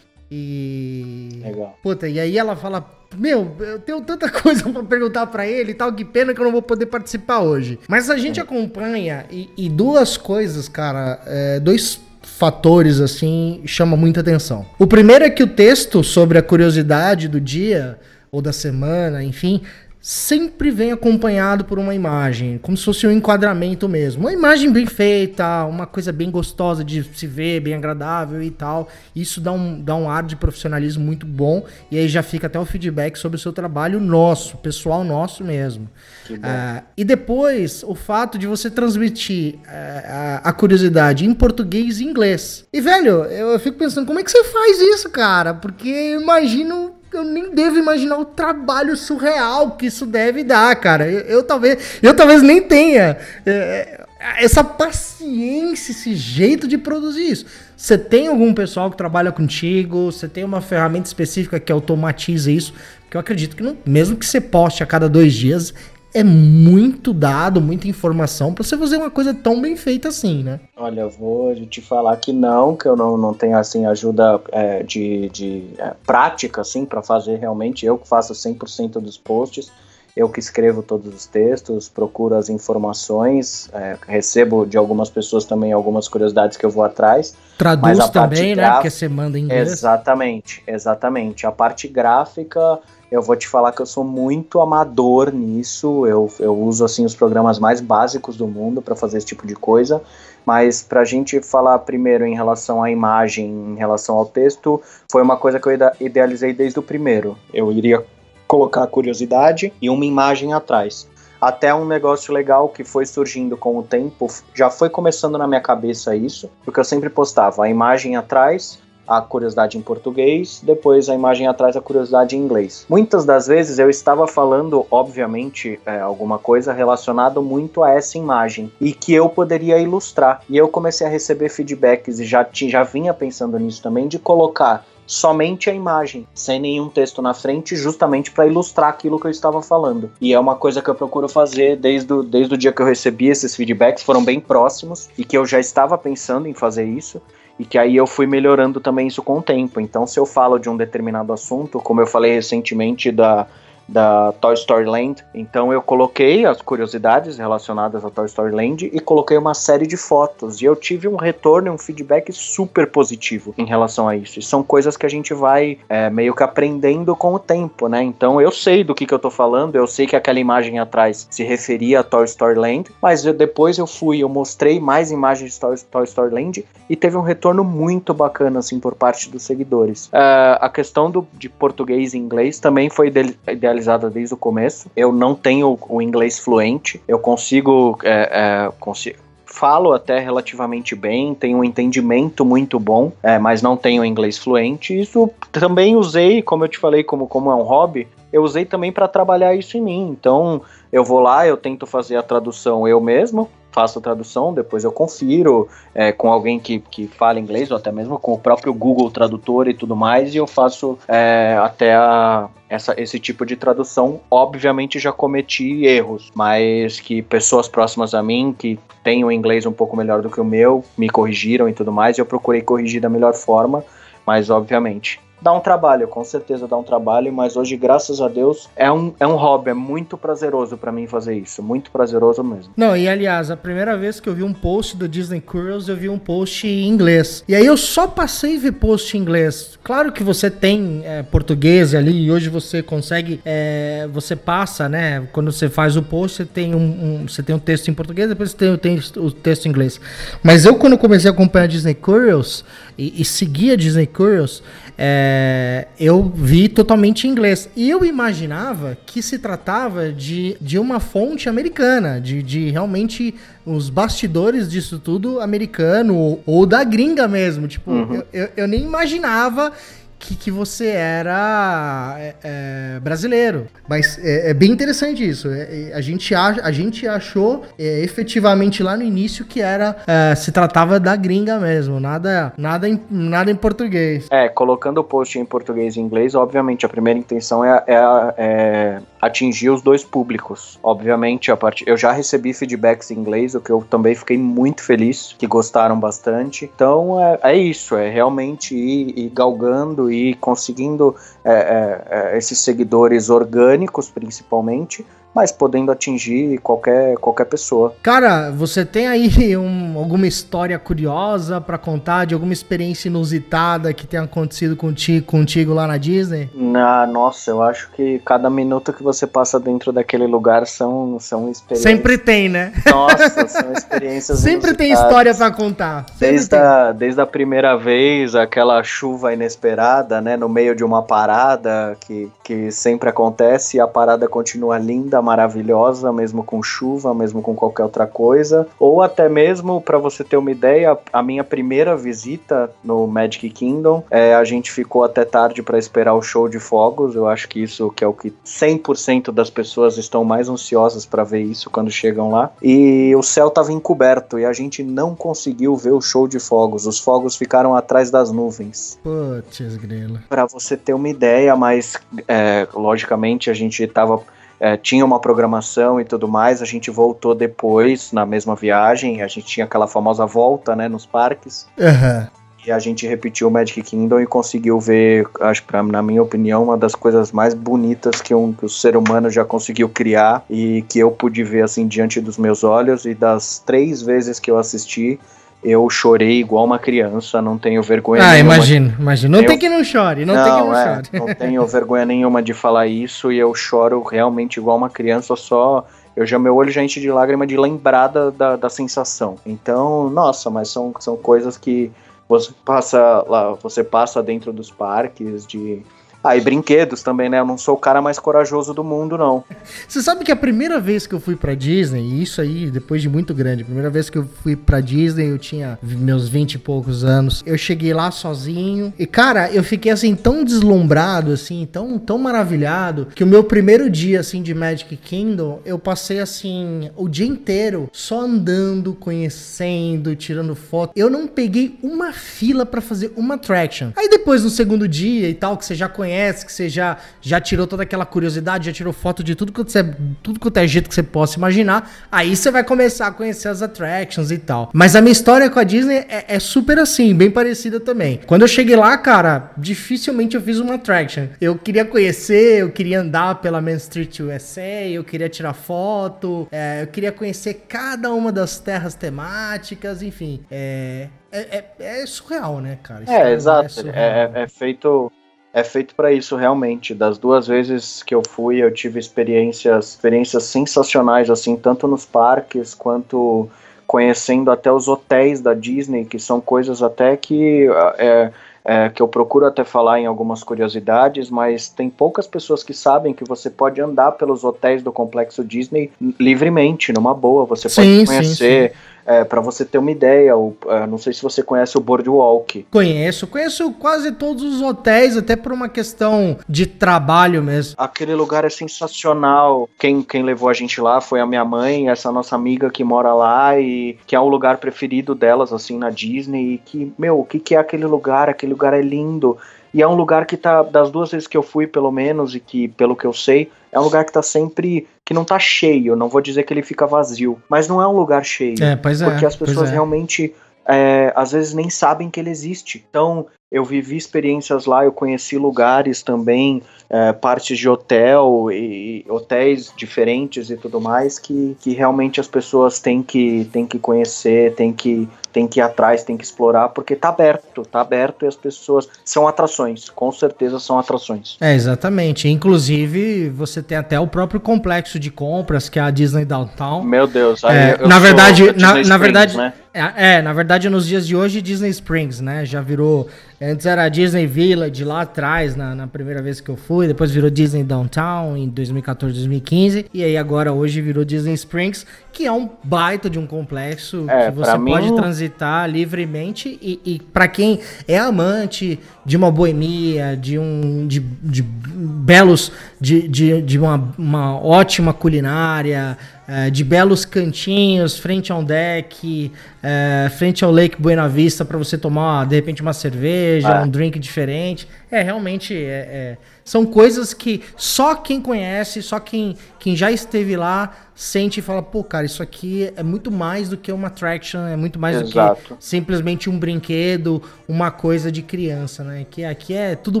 [0.30, 1.40] E.
[1.42, 1.76] Legal.
[1.82, 5.74] Puta, e aí ela fala: Meu, eu tenho tanta coisa para perguntar para ele e
[5.74, 7.80] tal, que pena que eu não vou poder participar hoje.
[7.88, 8.42] Mas a gente é.
[8.42, 12.00] acompanha e, e, duas coisas, cara, é, dois
[12.40, 14.64] fatores assim chama muita atenção.
[14.78, 17.98] O primeiro é que o texto sobre a curiosidade do dia
[18.32, 19.60] ou da semana, enfim,
[20.00, 24.22] sempre vem acompanhado por uma imagem, como se fosse um enquadramento mesmo.
[24.22, 28.88] Uma imagem bem feita, uma coisa bem gostosa de se ver, bem agradável e tal.
[29.14, 32.58] Isso dá um, dá um ar de profissionalismo muito bom e aí já fica até
[32.58, 35.88] o feedback sobre o seu trabalho nosso, pessoal nosso mesmo.
[36.30, 42.04] Uh, e depois, o fato de você transmitir uh, a, a, curiosidade em português e
[42.04, 42.64] inglês.
[42.72, 45.52] E, velho, eu, eu fico pensando, como é que você faz isso, cara?
[45.52, 51.10] Porque eu imagino eu nem devo imaginar o trabalho surreal que isso deve dar, cara.
[51.10, 54.06] Eu, eu talvez, eu talvez nem tenha é,
[54.38, 57.46] essa paciência, esse jeito de produzir isso.
[57.76, 60.12] Você tem algum pessoal que trabalha contigo?
[60.12, 62.74] Você tem uma ferramenta específica que automatiza isso?
[63.02, 65.74] Porque eu acredito que não, mesmo que você poste a cada dois dias,
[66.12, 70.60] é muito dado, muita informação para você fazer uma coisa tão bem feita assim, né?
[70.76, 74.82] Olha, eu vou te falar que não, que eu não, não tenho assim ajuda é,
[74.82, 77.86] de, de é, prática assim para fazer realmente.
[77.86, 79.70] Eu que faço 100% dos posts,
[80.16, 85.72] eu que escrevo todos os textos, procuro as informações, é, recebo de algumas pessoas também
[85.72, 87.34] algumas curiosidades que eu vou atrás.
[87.56, 88.70] Traduz também, né?
[88.72, 89.70] Porque você manda em inglês.
[89.70, 91.46] Exatamente, exatamente.
[91.46, 96.06] A parte gráfica eu vou te falar que eu sou muito amador nisso.
[96.06, 99.54] Eu, eu uso assim os programas mais básicos do mundo para fazer esse tipo de
[99.54, 100.00] coisa.
[100.46, 105.22] Mas para a gente falar primeiro em relação à imagem, em relação ao texto, foi
[105.22, 107.36] uma coisa que eu idealizei desde o primeiro.
[107.52, 108.04] Eu iria
[108.46, 111.08] colocar a curiosidade e uma imagem atrás.
[111.40, 115.60] Até um negócio legal que foi surgindo com o tempo, já foi começando na minha
[115.60, 121.14] cabeça isso, porque eu sempre postava a imagem atrás, a curiosidade em português, depois a
[121.14, 122.86] imagem atrás a curiosidade em inglês.
[122.88, 128.72] Muitas das vezes eu estava falando, obviamente, é, alguma coisa relacionada muito a essa imagem
[128.80, 130.42] e que eu poderia ilustrar.
[130.48, 134.84] E eu comecei a receber feedbacks e já, já vinha pensando nisso também de colocar
[135.10, 139.60] somente a imagem, sem nenhum texto na frente, justamente para ilustrar aquilo que eu estava
[139.60, 140.08] falando.
[140.20, 142.86] E é uma coisa que eu procuro fazer desde o, desde o dia que eu
[142.86, 147.20] recebi esses feedbacks, foram bem próximos e que eu já estava pensando em fazer isso
[147.60, 149.82] e que aí eu fui melhorando também isso com o tempo.
[149.82, 153.46] Então, se eu falo de um determinado assunto, como eu falei recentemente da
[153.90, 155.24] da Toy Story Land.
[155.34, 159.96] Então eu coloquei as curiosidades relacionadas a Toy Story Land e coloquei uma série de
[159.96, 160.60] fotos.
[160.62, 164.38] E eu tive um retorno e um feedback super positivo em relação a isso.
[164.38, 168.02] E são coisas que a gente vai é, meio que aprendendo com o tempo, né?
[168.02, 171.26] Então eu sei do que, que eu tô falando, eu sei que aquela imagem atrás
[171.28, 175.54] se referia a Toy Story Land, mas eu, depois eu fui, eu mostrei mais imagens
[175.54, 179.42] de Toy, Toy Story Land e teve um retorno muito bacana, assim, por parte dos
[179.42, 180.06] seguidores.
[180.06, 183.12] Uh, a questão do, de português e inglês também foi
[183.48, 183.79] idealizada
[184.10, 184.90] desde o começo.
[184.96, 187.00] Eu não tenho o inglês fluente.
[187.06, 188.30] Eu consigo, é,
[188.66, 189.18] é, consigo
[189.50, 194.98] falo até relativamente bem, tenho um entendimento muito bom, é, mas não tenho inglês fluente.
[194.98, 198.92] Isso também usei, como eu te falei, como, como é um hobby, eu usei também
[198.92, 200.08] para trabalhar isso em mim.
[200.08, 204.84] Então, eu vou lá, eu tento fazer a tradução eu mesmo, faço a tradução, depois
[204.84, 208.72] eu confiro é, com alguém que, que fala inglês, ou até mesmo com o próprio
[208.74, 213.56] Google Tradutor e tudo mais, e eu faço é, até a, essa, esse tipo de
[213.56, 214.20] tradução.
[214.30, 219.72] Obviamente já cometi erros, mas que pessoas próximas a mim, que têm o inglês um
[219.72, 223.00] pouco melhor do que o meu, me corrigiram e tudo mais, e eu procurei corrigir
[223.00, 223.84] da melhor forma,
[224.26, 228.68] mas obviamente dá um trabalho, com certeza dá um trabalho, mas hoje, graças a Deus,
[228.76, 232.72] é um, é um hobby, é muito prazeroso para mim fazer isso, muito prazeroso mesmo.
[232.76, 235.96] Não, e aliás, a primeira vez que eu vi um post do Disney Cruise, eu
[235.96, 237.44] vi um post em inglês.
[237.48, 239.78] E aí eu só passei a ver post em inglês.
[239.82, 245.26] Claro que você tem é, português ali e hoje você consegue, é, você passa, né?
[245.32, 248.28] Quando você faz o post, você tem um, um você tem um texto em português,
[248.28, 250.00] depois você tem, tem o texto em inglês.
[250.42, 252.62] Mas eu quando comecei a acompanhar a Disney Cruise
[252.96, 254.62] e, e seguir a Disney Cruise,
[254.98, 257.68] é, eu vi totalmente em inglês.
[257.76, 263.34] E eu imaginava que se tratava de, de uma fonte americana, de, de realmente
[263.64, 267.68] os bastidores disso tudo americano ou, ou da gringa mesmo.
[267.68, 268.14] Tipo, Uhum.
[268.14, 269.72] eu, eu, eu nem imaginava
[270.20, 273.66] que, que você era é, é, brasileiro.
[273.88, 275.48] Mas é, é bem interessante isso.
[275.48, 279.96] É, é, a, gente ach, a gente achou é, efetivamente lá no início que era
[280.36, 284.26] se tratava da gringa mesmo, nada, nada, em, nada em português.
[284.30, 289.70] É, colocando o post em português e inglês, obviamente a primeira intenção é- é atingir
[289.70, 290.78] os dois públicos.
[290.82, 291.84] Obviamente, a part...
[291.86, 295.98] eu já recebi feedbacks em inglês, o que eu também fiquei muito feliz, que gostaram
[295.98, 296.70] bastante.
[296.74, 301.14] Então é, é isso, é realmente ir, ir galgando e conseguindo
[301.44, 305.04] é, é, é, esses seguidores orgânicos, principalmente,
[305.34, 307.94] mas podendo atingir qualquer, qualquer pessoa.
[308.02, 314.06] Cara, você tem aí um- alguma história curiosa pra contar de alguma experiência inusitada que
[314.06, 316.50] tenha acontecido contigo, contigo lá na Disney?
[316.54, 321.48] Na, nossa, eu acho que cada minuto que você passa dentro daquele lugar são, são
[321.50, 321.82] experiências.
[321.92, 322.72] Sempre tem, né?
[322.90, 325.10] Nossa, são experiências Sempre tem inusitadas.
[325.10, 326.06] história pra contar.
[326.10, 326.58] Sempre Desde tem.
[326.58, 330.36] a, desde a primeira vez, aquela chuva inesperada, né?
[330.36, 336.12] No meio de uma parada que, que sempre acontece e a parada continua linda, maravilhosa,
[336.12, 338.66] mesmo com chuva, mesmo com qualquer outra coisa.
[338.78, 344.04] Ou até mesmo, para você ter uma ideia, a minha primeira visita no Magic Kingdom,
[344.10, 347.14] é, a gente ficou até tarde para esperar o show de fogos.
[347.14, 351.24] Eu acho que isso que é o que 100% das pessoas estão mais ansiosas para
[351.24, 352.50] ver isso quando chegam lá.
[352.62, 356.86] E o céu estava encoberto e a gente não conseguiu ver o show de fogos.
[356.86, 358.98] Os fogos ficaram atrás das nuvens.
[359.02, 360.22] Putz, grila.
[360.28, 361.96] Para você ter uma ideia, mas
[362.26, 364.22] é, logicamente a gente tava.
[364.60, 369.26] É, tinha uma programação e tudo mais, a gente voltou depois na mesma viagem, a
[369.26, 372.28] gente tinha aquela famosa volta, né, nos parques, Aham.
[372.66, 376.62] e a gente repetiu o Magic Kingdom e conseguiu ver, acho que na minha opinião,
[376.62, 380.82] uma das coisas mais bonitas que, um, que o ser humano já conseguiu criar e
[380.82, 383.06] que eu pude ver assim diante dos meus olhos.
[383.06, 385.18] E das três vezes que eu assisti,
[385.62, 388.54] eu chorei igual uma criança, não tenho vergonha Ah, nenhuma.
[388.54, 389.32] imagino, imagino.
[389.36, 391.08] Não Eu- tem que não chore, não, tem que não é, chore.
[391.12, 395.84] não tenho vergonha nenhuma de falar isso e eu choro realmente igual uma criança, só
[396.16, 399.36] eu já meu olho já enche de lágrima de lembrar da, da, da sensação.
[399.46, 401.90] Então, nossa, mas são, são coisas que
[402.28, 405.82] você passa lá, você passa dentro dos parques de
[406.22, 407.40] ah, e brinquedos também, né?
[407.40, 409.42] Eu não sou o cara mais corajoso do mundo, não.
[409.88, 413.00] Você sabe que a primeira vez que eu fui pra Disney, e isso aí depois
[413.00, 416.54] de muito grande, a primeira vez que eu fui pra Disney, eu tinha meus 20
[416.54, 417.42] e poucos anos.
[417.46, 423.06] Eu cheguei lá sozinho e cara, eu fiquei assim tão deslumbrado assim, tão tão maravilhado,
[423.14, 427.88] que o meu primeiro dia assim de Magic Kingdom, eu passei assim o dia inteiro
[427.92, 430.92] só andando, conhecendo, tirando foto.
[430.94, 433.90] Eu não peguei uma fila pra fazer uma attraction.
[433.96, 436.09] Aí depois no segundo dia e tal, que você já conhece,
[436.44, 439.82] que você já, já tirou toda aquela curiosidade, já tirou foto de tudo quanto, você,
[440.22, 443.62] tudo quanto é jeito que você possa imaginar, aí você vai começar a conhecer as
[443.62, 444.70] attractions e tal.
[444.72, 448.20] Mas a minha história com a Disney é, é super assim, bem parecida também.
[448.26, 451.26] Quando eu cheguei lá, cara, dificilmente eu fiz uma attraction.
[451.40, 456.82] Eu queria conhecer, eu queria andar pela Main Street USA, eu queria tirar foto, é,
[456.82, 460.40] eu queria conhecer cada uma das terras temáticas, enfim.
[460.50, 461.38] É, é,
[461.78, 463.04] é- é surreal, né, cara?
[463.04, 463.70] Isso É, exato.
[463.72, 463.94] surreal.
[464.34, 465.10] É, é feito
[465.52, 466.94] é feito para isso realmente.
[466.94, 472.74] Das duas vezes que eu fui, eu tive experiências experiências sensacionais assim, tanto nos parques
[472.74, 473.48] quanto
[473.86, 478.30] conhecendo até os hotéis da Disney, que são coisas até que é,
[478.64, 483.12] é, que eu procuro até falar em algumas curiosidades, mas tem poucas pessoas que sabem
[483.12, 485.90] que você pode andar pelos hotéis do complexo Disney
[486.20, 487.44] livremente, numa boa.
[487.46, 488.74] Você Sim, sim, pode conhecer
[489.10, 492.64] É, para você ter uma ideia, o, é, não sei se você conhece o Boardwalk.
[492.70, 497.74] Conheço, conheço quase todos os hotéis, até por uma questão de trabalho mesmo.
[497.76, 499.68] Aquele lugar é sensacional.
[499.76, 503.12] Quem, quem levou a gente lá foi a minha mãe, essa nossa amiga que mora
[503.12, 506.54] lá e que é o lugar preferido delas, assim, na Disney.
[506.54, 508.28] E que, meu, o que, que é aquele lugar?
[508.28, 509.36] Aquele lugar é lindo.
[509.72, 512.40] E é um lugar que tá, das duas vezes que eu fui, pelo menos, e
[512.40, 514.86] que, pelo que eu sei, é um lugar que tá sempre.
[515.04, 515.94] que não tá cheio.
[515.96, 518.62] Não vou dizer que ele fica vazio, mas não é um lugar cheio.
[518.62, 519.08] É, pois é.
[519.08, 519.72] porque as pessoas é.
[519.72, 520.34] realmente
[520.66, 522.84] é, às vezes nem sabem que ele existe.
[522.88, 529.72] Então, eu vivi experiências lá, eu conheci lugares também, é, partes de hotel e, hotéis
[529.76, 534.72] diferentes e tudo mais que, que realmente as pessoas têm que, têm que conhecer, têm
[534.72, 538.36] que, têm que ir atrás, têm que explorar, porque tá aberto, tá aberto e as
[538.36, 541.36] pessoas são atrações, com certeza são atrações.
[541.40, 542.28] É, exatamente.
[542.28, 546.82] Inclusive, você tem até o próprio complexo de compras, que é a Disney Downtown.
[546.82, 549.52] Meu Deus, aí É, eu na verdade, na, na Springs, verdade, né?
[549.72, 552.44] é, é, na verdade, nos dias de hoje, Disney Springs, né?
[552.44, 553.08] Já virou.
[553.42, 557.30] Antes era Disney Village lá atrás, na, na primeira vez que eu fui, depois virou
[557.30, 562.50] Disney Downtown em 2014, 2015, e aí agora hoje virou Disney Springs, que é um
[562.62, 567.60] baita de um complexo É, que você mim- pode transitar livremente e, e para quem
[567.88, 574.40] é amante de uma boemia, de um de, de belos de, de, de uma, uma
[574.40, 579.30] ótima culinária, eh, de belos cantinhos frente a um deck,
[579.62, 583.62] eh, frente ao Lake Buena Vista para você tomar de repente uma cerveja, É.
[583.62, 584.66] um drink diferente.
[584.90, 586.16] É realmente é- é-
[586.50, 591.62] são coisas que só quem conhece, só quem, quem já esteve lá sente e fala,
[591.62, 595.08] pô, cara, isso aqui é muito mais do que uma attraction, é muito mais do
[595.08, 595.54] Exato.
[595.54, 599.06] que simplesmente um brinquedo, uma coisa de criança, né?
[599.08, 600.00] Que aqui é tudo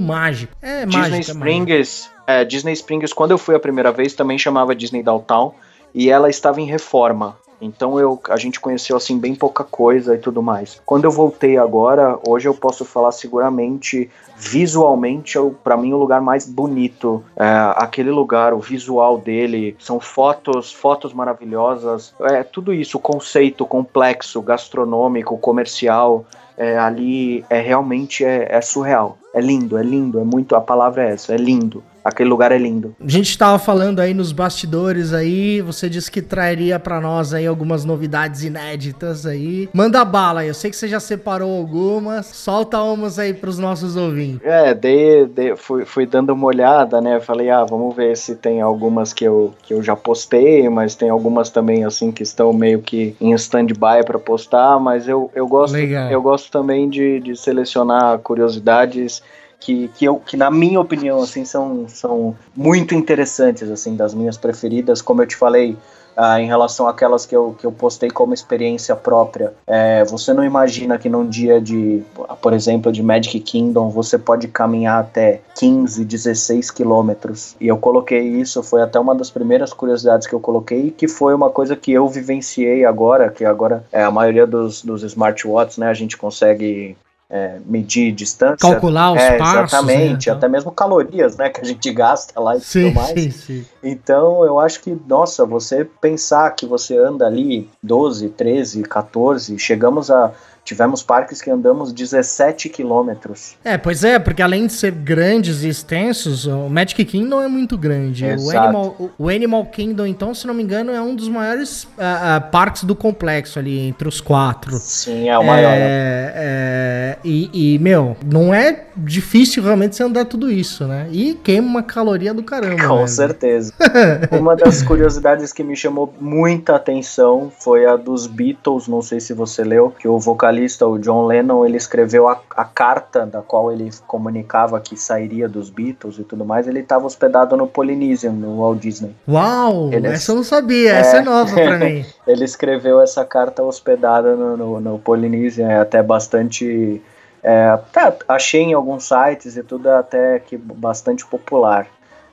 [0.00, 0.52] mágico.
[0.60, 1.30] É Disney mágico.
[1.30, 1.38] é mágico.
[1.38, 5.54] Springs, é, Disney Springs, quando eu fui a primeira vez, também chamava Disney Downtown
[5.94, 7.38] e ela estava em reforma.
[7.60, 10.80] Então eu, a gente conheceu assim bem pouca coisa e tudo mais.
[10.86, 16.48] Quando eu voltei agora, hoje eu posso falar seguramente, visualmente, pra mim o lugar mais
[16.48, 17.22] bonito.
[17.36, 17.44] É,
[17.76, 22.14] aquele lugar, o visual dele, são fotos, fotos maravilhosas.
[22.22, 26.24] É tudo isso, o conceito complexo, gastronômico, comercial.
[26.60, 29.16] é, ali é realmente é, é surreal.
[29.32, 30.54] É lindo, é lindo, é muito.
[30.54, 31.82] A palavra é essa, é lindo.
[32.04, 32.94] Aquele lugar é lindo.
[32.98, 37.46] A gente tava falando aí nos bastidores aí, você disse que traria pra nós aí
[37.46, 39.68] algumas novidades inéditas aí.
[39.72, 43.96] Manda bala aí, eu sei que você já separou algumas, solta umas aí pros nossos
[43.96, 44.40] ouvintes.
[44.44, 47.20] É, dei, dei- fui, fui dando uma olhada, né?
[47.20, 51.10] Falei, ah, vamos ver se tem algumas que eu, que eu já postei, mas tem
[51.10, 55.74] algumas também, assim, que estão meio que em stand-by pra postar, mas eu, eu gosto
[55.74, 56.10] Legal.
[56.10, 59.22] eu gosto também de, de selecionar curiosidades
[59.60, 64.38] que, que, eu, que, na minha opinião, assim, são, são muito interessantes, assim, das minhas
[64.38, 65.76] preferidas, como eu te falei,
[66.16, 69.52] ah, em relação àquelas que eu, que eu postei como experiência própria.
[69.66, 72.02] É, você não imagina que num dia de,
[72.42, 77.56] por exemplo, de Magic Kingdom, você pode caminhar até 15, 16 quilômetros.
[77.60, 81.34] E eu coloquei isso, foi até uma das primeiras curiosidades que eu coloquei, que foi
[81.34, 85.88] uma coisa que eu vivenciei agora, que agora é, a maioria dos, dos smartwatches, né,
[85.88, 86.96] a gente consegue
[87.30, 88.56] é, medir distância.
[88.58, 90.34] Calcular os é, passos, Exatamente, né?
[90.34, 93.12] até mesmo calorias, né, que a gente gasta lá e Sim, tudo mais.
[93.12, 93.66] sim, sim.
[93.82, 100.10] Então, eu acho que, nossa, você pensar que você anda ali 12, 13, 14, chegamos
[100.10, 100.32] a.
[100.64, 103.56] Tivemos parques que andamos 17 quilômetros.
[103.64, 107.76] É, pois é, porque além de ser grandes e extensos, o Magic Kingdom é muito
[107.76, 108.24] grande.
[108.24, 108.58] O Exato.
[108.68, 112.36] Animal, o- o Animal Kingdom, então, se não me engano, é um dos maiores ah,
[112.36, 114.76] ah, parques do complexo ali, entre os quatro.
[114.78, 115.70] Sim, é o maior.
[115.70, 115.76] né?
[115.80, 121.08] É, é, e, e, meu, não é difícil realmente você andar tudo isso, né?
[121.10, 122.86] E queima uma caloria do caramba.
[122.86, 123.06] Com né?
[123.06, 123.72] certeza.
[124.32, 129.32] Uma das curiosidades que me chamou muita atenção foi a dos Beatles, não sei se
[129.32, 133.72] você leu, que o vocalista, o John Lennon, ele escreveu a, a carta da qual
[133.72, 138.58] ele comunicava que sairia dos Beatles e tudo mais, ele estava hospedado no Polynesian, no
[138.58, 139.14] Walt Disney.
[139.28, 142.04] Uau, Ele é- essa eu não sabia, essa é nova pra mim.
[142.26, 147.00] Ele escreveu essa carta hospedada no, no, no Polynesian, é até bastante.
[147.42, 151.86] É, tá, achei em alguns sites e tudo é até que bastante popular.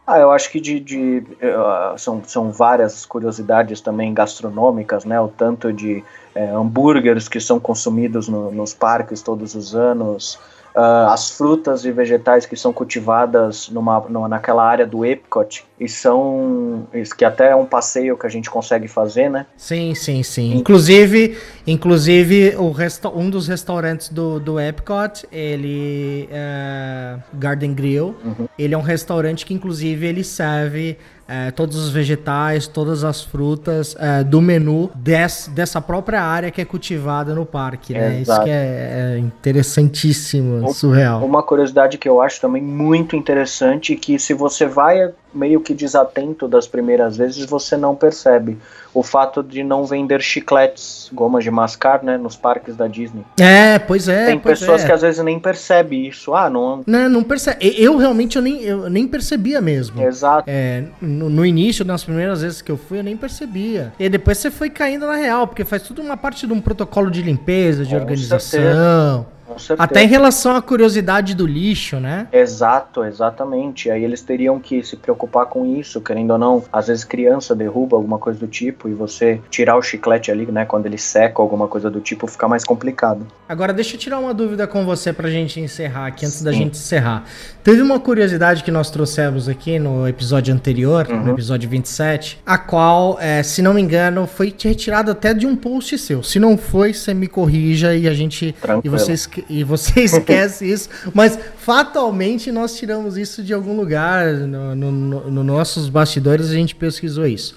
[0.05, 1.53] Ah, eu acho que de, de, eh,
[1.97, 5.19] são, são várias curiosidades também gastronômicas, né?
[5.19, 6.01] O tanto de
[6.33, 10.39] eh, hambúrgueres que são consumidos no- nos parques todos os anos,
[10.73, 15.89] ah, as frutas e vegetais que são cultivadas numa, numa- naquela área do Epcot e
[15.89, 19.45] são isso que até é um passeio que a gente consegue fazer, né?
[19.57, 20.53] Sim, sim, sim.
[20.55, 21.37] Inclusive,
[21.67, 22.55] inclusive
[23.13, 28.15] um dos restaurantes do, do Epcot, ele é Garden Grill.
[28.23, 28.47] Uhum.
[28.57, 30.97] Ele é um restaurante que inclusive ele serve
[31.27, 36.61] é, todos os vegetais, todas as frutas é, do menu des, dessa própria área que
[36.61, 38.21] é cultivada no parque, né?
[38.21, 38.45] Isso Exato.
[38.45, 41.25] que é, é interessantíssimo, surreal.
[41.25, 46.47] Uma curiosidade que eu acho também muito interessante que se você vai meio que desatento
[46.47, 48.57] das primeiras vezes, você não percebe
[48.93, 53.23] o fato de não vender chicletes, gomas de mascar, né, nos parques da Disney.
[53.39, 54.25] É, pois é.
[54.25, 54.87] Tem pois pessoas é.
[54.87, 56.33] que às vezes nem percebem isso.
[56.33, 56.81] Ah, não.
[56.87, 57.75] Não, não percebe.
[57.77, 60.01] Eu realmente eu nem, eu nem percebia mesmo.
[60.01, 60.45] Exato.
[60.47, 63.93] É, no, no início, nas primeiras vezes que eu fui, eu nem percebia.
[63.99, 67.11] E depois você foi caindo na real, porque faz tudo uma parte de um protocolo
[67.11, 69.25] de limpeza, de Com organização.
[69.29, 69.83] Com certeza.
[69.83, 72.27] Até em relação à curiosidade do lixo, né?
[72.31, 73.89] Exato, exatamente.
[73.89, 76.63] Aí eles teriam que se preocupar com isso, querendo ou não.
[76.71, 80.65] Às vezes criança derruba alguma coisa do tipo e você tirar o chiclete ali, né,
[80.65, 83.25] quando ele seca alguma coisa do tipo, fica mais complicado.
[83.47, 86.57] Agora, deixa eu tirar uma dúvida com você pra gente encerrar aqui, antes da Sim.
[86.59, 87.23] gente encerrar.
[87.63, 91.23] Teve uma curiosidade que nós trouxemos aqui no episódio anterior, Uhum.
[91.25, 95.55] no episódio 27, a qual, é, se não me engano, foi retirada até de um
[95.55, 96.23] post seu.
[96.23, 98.47] Se não foi, você me corrija e a gente.
[98.47, 98.97] E Tranquilo.
[98.97, 100.89] você, esque- e você esquece isso.
[101.13, 104.33] Mas fatalmente nós tiramos isso de algum lugar.
[104.33, 107.55] No, no, no- no nossos bastidores a gente pesquisou isso.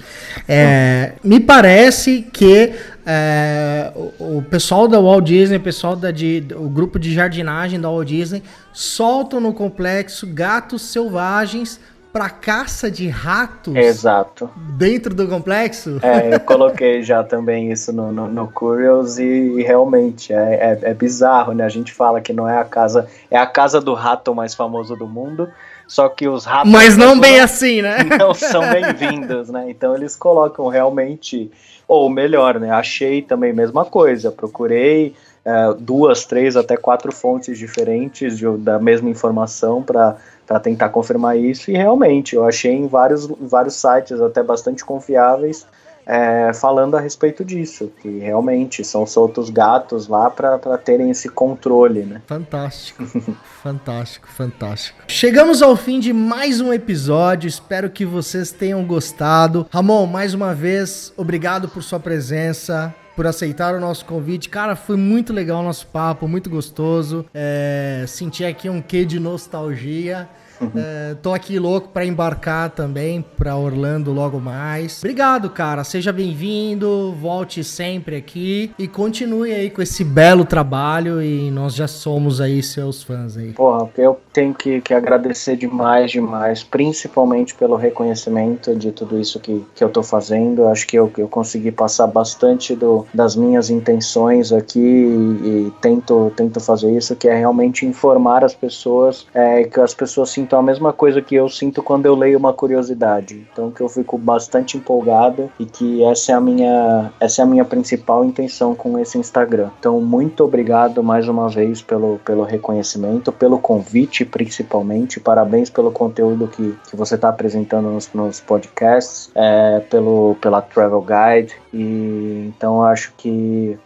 [0.49, 2.73] É, me parece que
[3.07, 7.81] é, o, o pessoal da Walt Disney, o pessoal da, de, o grupo de jardinagem
[7.81, 11.81] da Walt Disney, soltam no complexo gatos selvagens
[12.13, 14.51] para caça de ratos Exato.
[14.57, 15.99] dentro do complexo.
[16.03, 20.91] É, eu coloquei já também isso no, no, no Curious e, e realmente é, é,
[20.91, 21.65] é bizarro, né?
[21.65, 24.97] A gente fala que não é a casa, é a casa do rato mais famoso
[24.97, 25.49] do mundo,
[25.87, 27.99] só que os ratos Mas não bem assim, né?
[28.19, 29.67] não são bem-vindos, né?
[29.69, 31.51] Então eles colocam realmente,
[31.87, 32.71] ou melhor, né?
[32.71, 38.79] Achei também a mesma coisa, procurei é, duas, três, até quatro fontes diferentes de- da
[38.79, 40.17] mesma informação para
[40.51, 45.65] para tentar confirmar isso e realmente eu achei em vários, vários sites até bastante confiáveis
[46.05, 52.01] é, falando a respeito disso, que realmente são soltos gatos lá para terem esse controle,
[52.01, 52.21] né?
[52.27, 53.05] Fantástico,
[53.63, 54.99] fantástico, fantástico.
[55.07, 57.47] Chegamos ao fim de mais um episódio.
[57.47, 59.69] Espero que vocês tenham gostado.
[59.71, 62.93] Ramon, mais uma vez, obrigado por sua presença.
[63.17, 64.49] Por aceitar o nosso convite.
[64.49, 67.27] Cara, foi muito legal o nosso papo, muito gostoso.
[67.35, 70.29] É, senti aqui um quê de nostalgia.
[70.77, 74.99] É, tô aqui louco pra embarcar também pra Orlando logo mais.
[74.99, 75.85] Obrigado, cara.
[75.85, 77.13] Seja bem-vindo.
[77.13, 81.23] Volte sempre aqui e continue aí com esse belo trabalho.
[81.23, 83.53] E nós já somos aí seus fãs aí.
[83.53, 89.65] Porra, eu tenho que, que agradecer demais, demais, principalmente pelo reconhecimento de tudo isso que,
[89.75, 90.67] que eu tô fazendo.
[90.69, 96.33] Acho que eu, eu consegui passar bastante do, das minhas intenções aqui e, e tento,
[96.37, 100.63] tento fazer isso, que é realmente informar as pessoas, é, que as pessoas sintam a
[100.63, 103.47] mesma coisa que eu sinto quando eu leio uma curiosidade.
[103.53, 107.47] Então que eu fico bastante empolgado e que essa é a minha, essa é a
[107.47, 109.71] minha principal intenção com esse Instagram.
[109.79, 115.21] Então muito obrigado mais uma vez pelo, pelo reconhecimento, pelo convite principalmente.
[115.21, 121.03] Parabéns pelo conteúdo que, que você está apresentando nos, nos podcasts, é, pelo, pela Travel
[121.03, 121.55] Guide.
[121.73, 123.79] E então acho que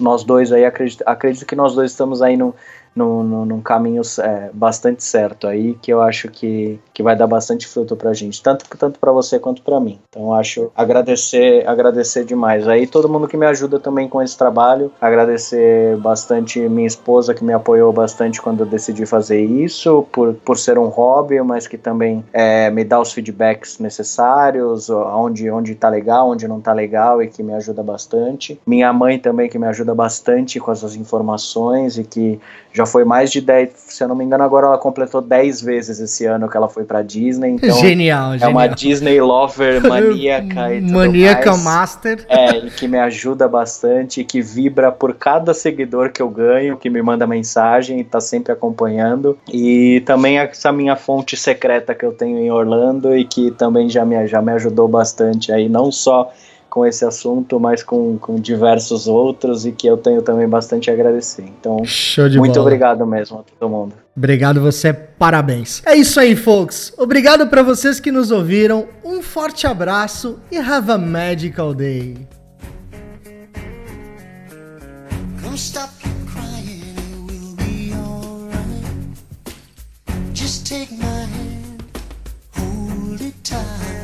[0.00, 2.54] nós dois aí acredito, acredito que nós dois estamos aí no,
[2.96, 7.68] no, num caminho é, bastante certo aí, que eu acho que, que vai dar bastante
[7.68, 10.00] fruto pra gente, tanto, tanto para você quanto para mim.
[10.08, 12.66] Então acho agradecer, agradecer demais.
[12.66, 17.44] Aí todo mundo que me ajuda também com esse trabalho, agradecer bastante minha esposa que
[17.44, 21.76] me apoiou bastante quando eu decidi fazer isso, por, por ser um hobby, mas que
[21.76, 27.22] também é, me dá os feedbacks necessários, onde, onde tá legal, onde não tá legal
[27.22, 28.58] e que me ajuda bastante.
[28.66, 32.40] Minha mãe também que me ajuda bastante com essas informações e que
[32.72, 36.00] já foi mais de 10, se eu não me engano, agora ela completou 10 vezes
[36.00, 37.50] esse ano que ela foi pra Disney.
[37.50, 38.50] Então genial, é genial.
[38.50, 41.64] uma Disney lover maníaca e tudo Maníaca mais.
[41.64, 42.24] Master.
[42.28, 46.88] É, e que me ajuda bastante, que vibra por cada seguidor que eu ganho, que
[46.88, 49.38] me manda mensagem e tá sempre acompanhando.
[49.52, 54.04] E também essa minha fonte secreta que eu tenho em Orlando e que também já
[54.04, 56.32] me, já me ajudou bastante aí, não só
[56.68, 60.92] com esse assunto, mas com, com diversos outros e que eu tenho também bastante a
[60.92, 61.42] agradecer.
[61.42, 62.66] Então, Show de muito bola.
[62.66, 63.94] obrigado mesmo a todo mundo.
[64.16, 65.82] Obrigado você, parabéns.
[65.86, 66.92] É isso aí, folks.
[66.98, 68.86] Obrigado pra vocês que nos ouviram.
[69.04, 72.16] Um forte abraço e have a magical day.
[75.42, 79.18] Come stop your crying, it will be alright.
[80.34, 81.82] Just take my hand,
[82.56, 83.95] hold it tight.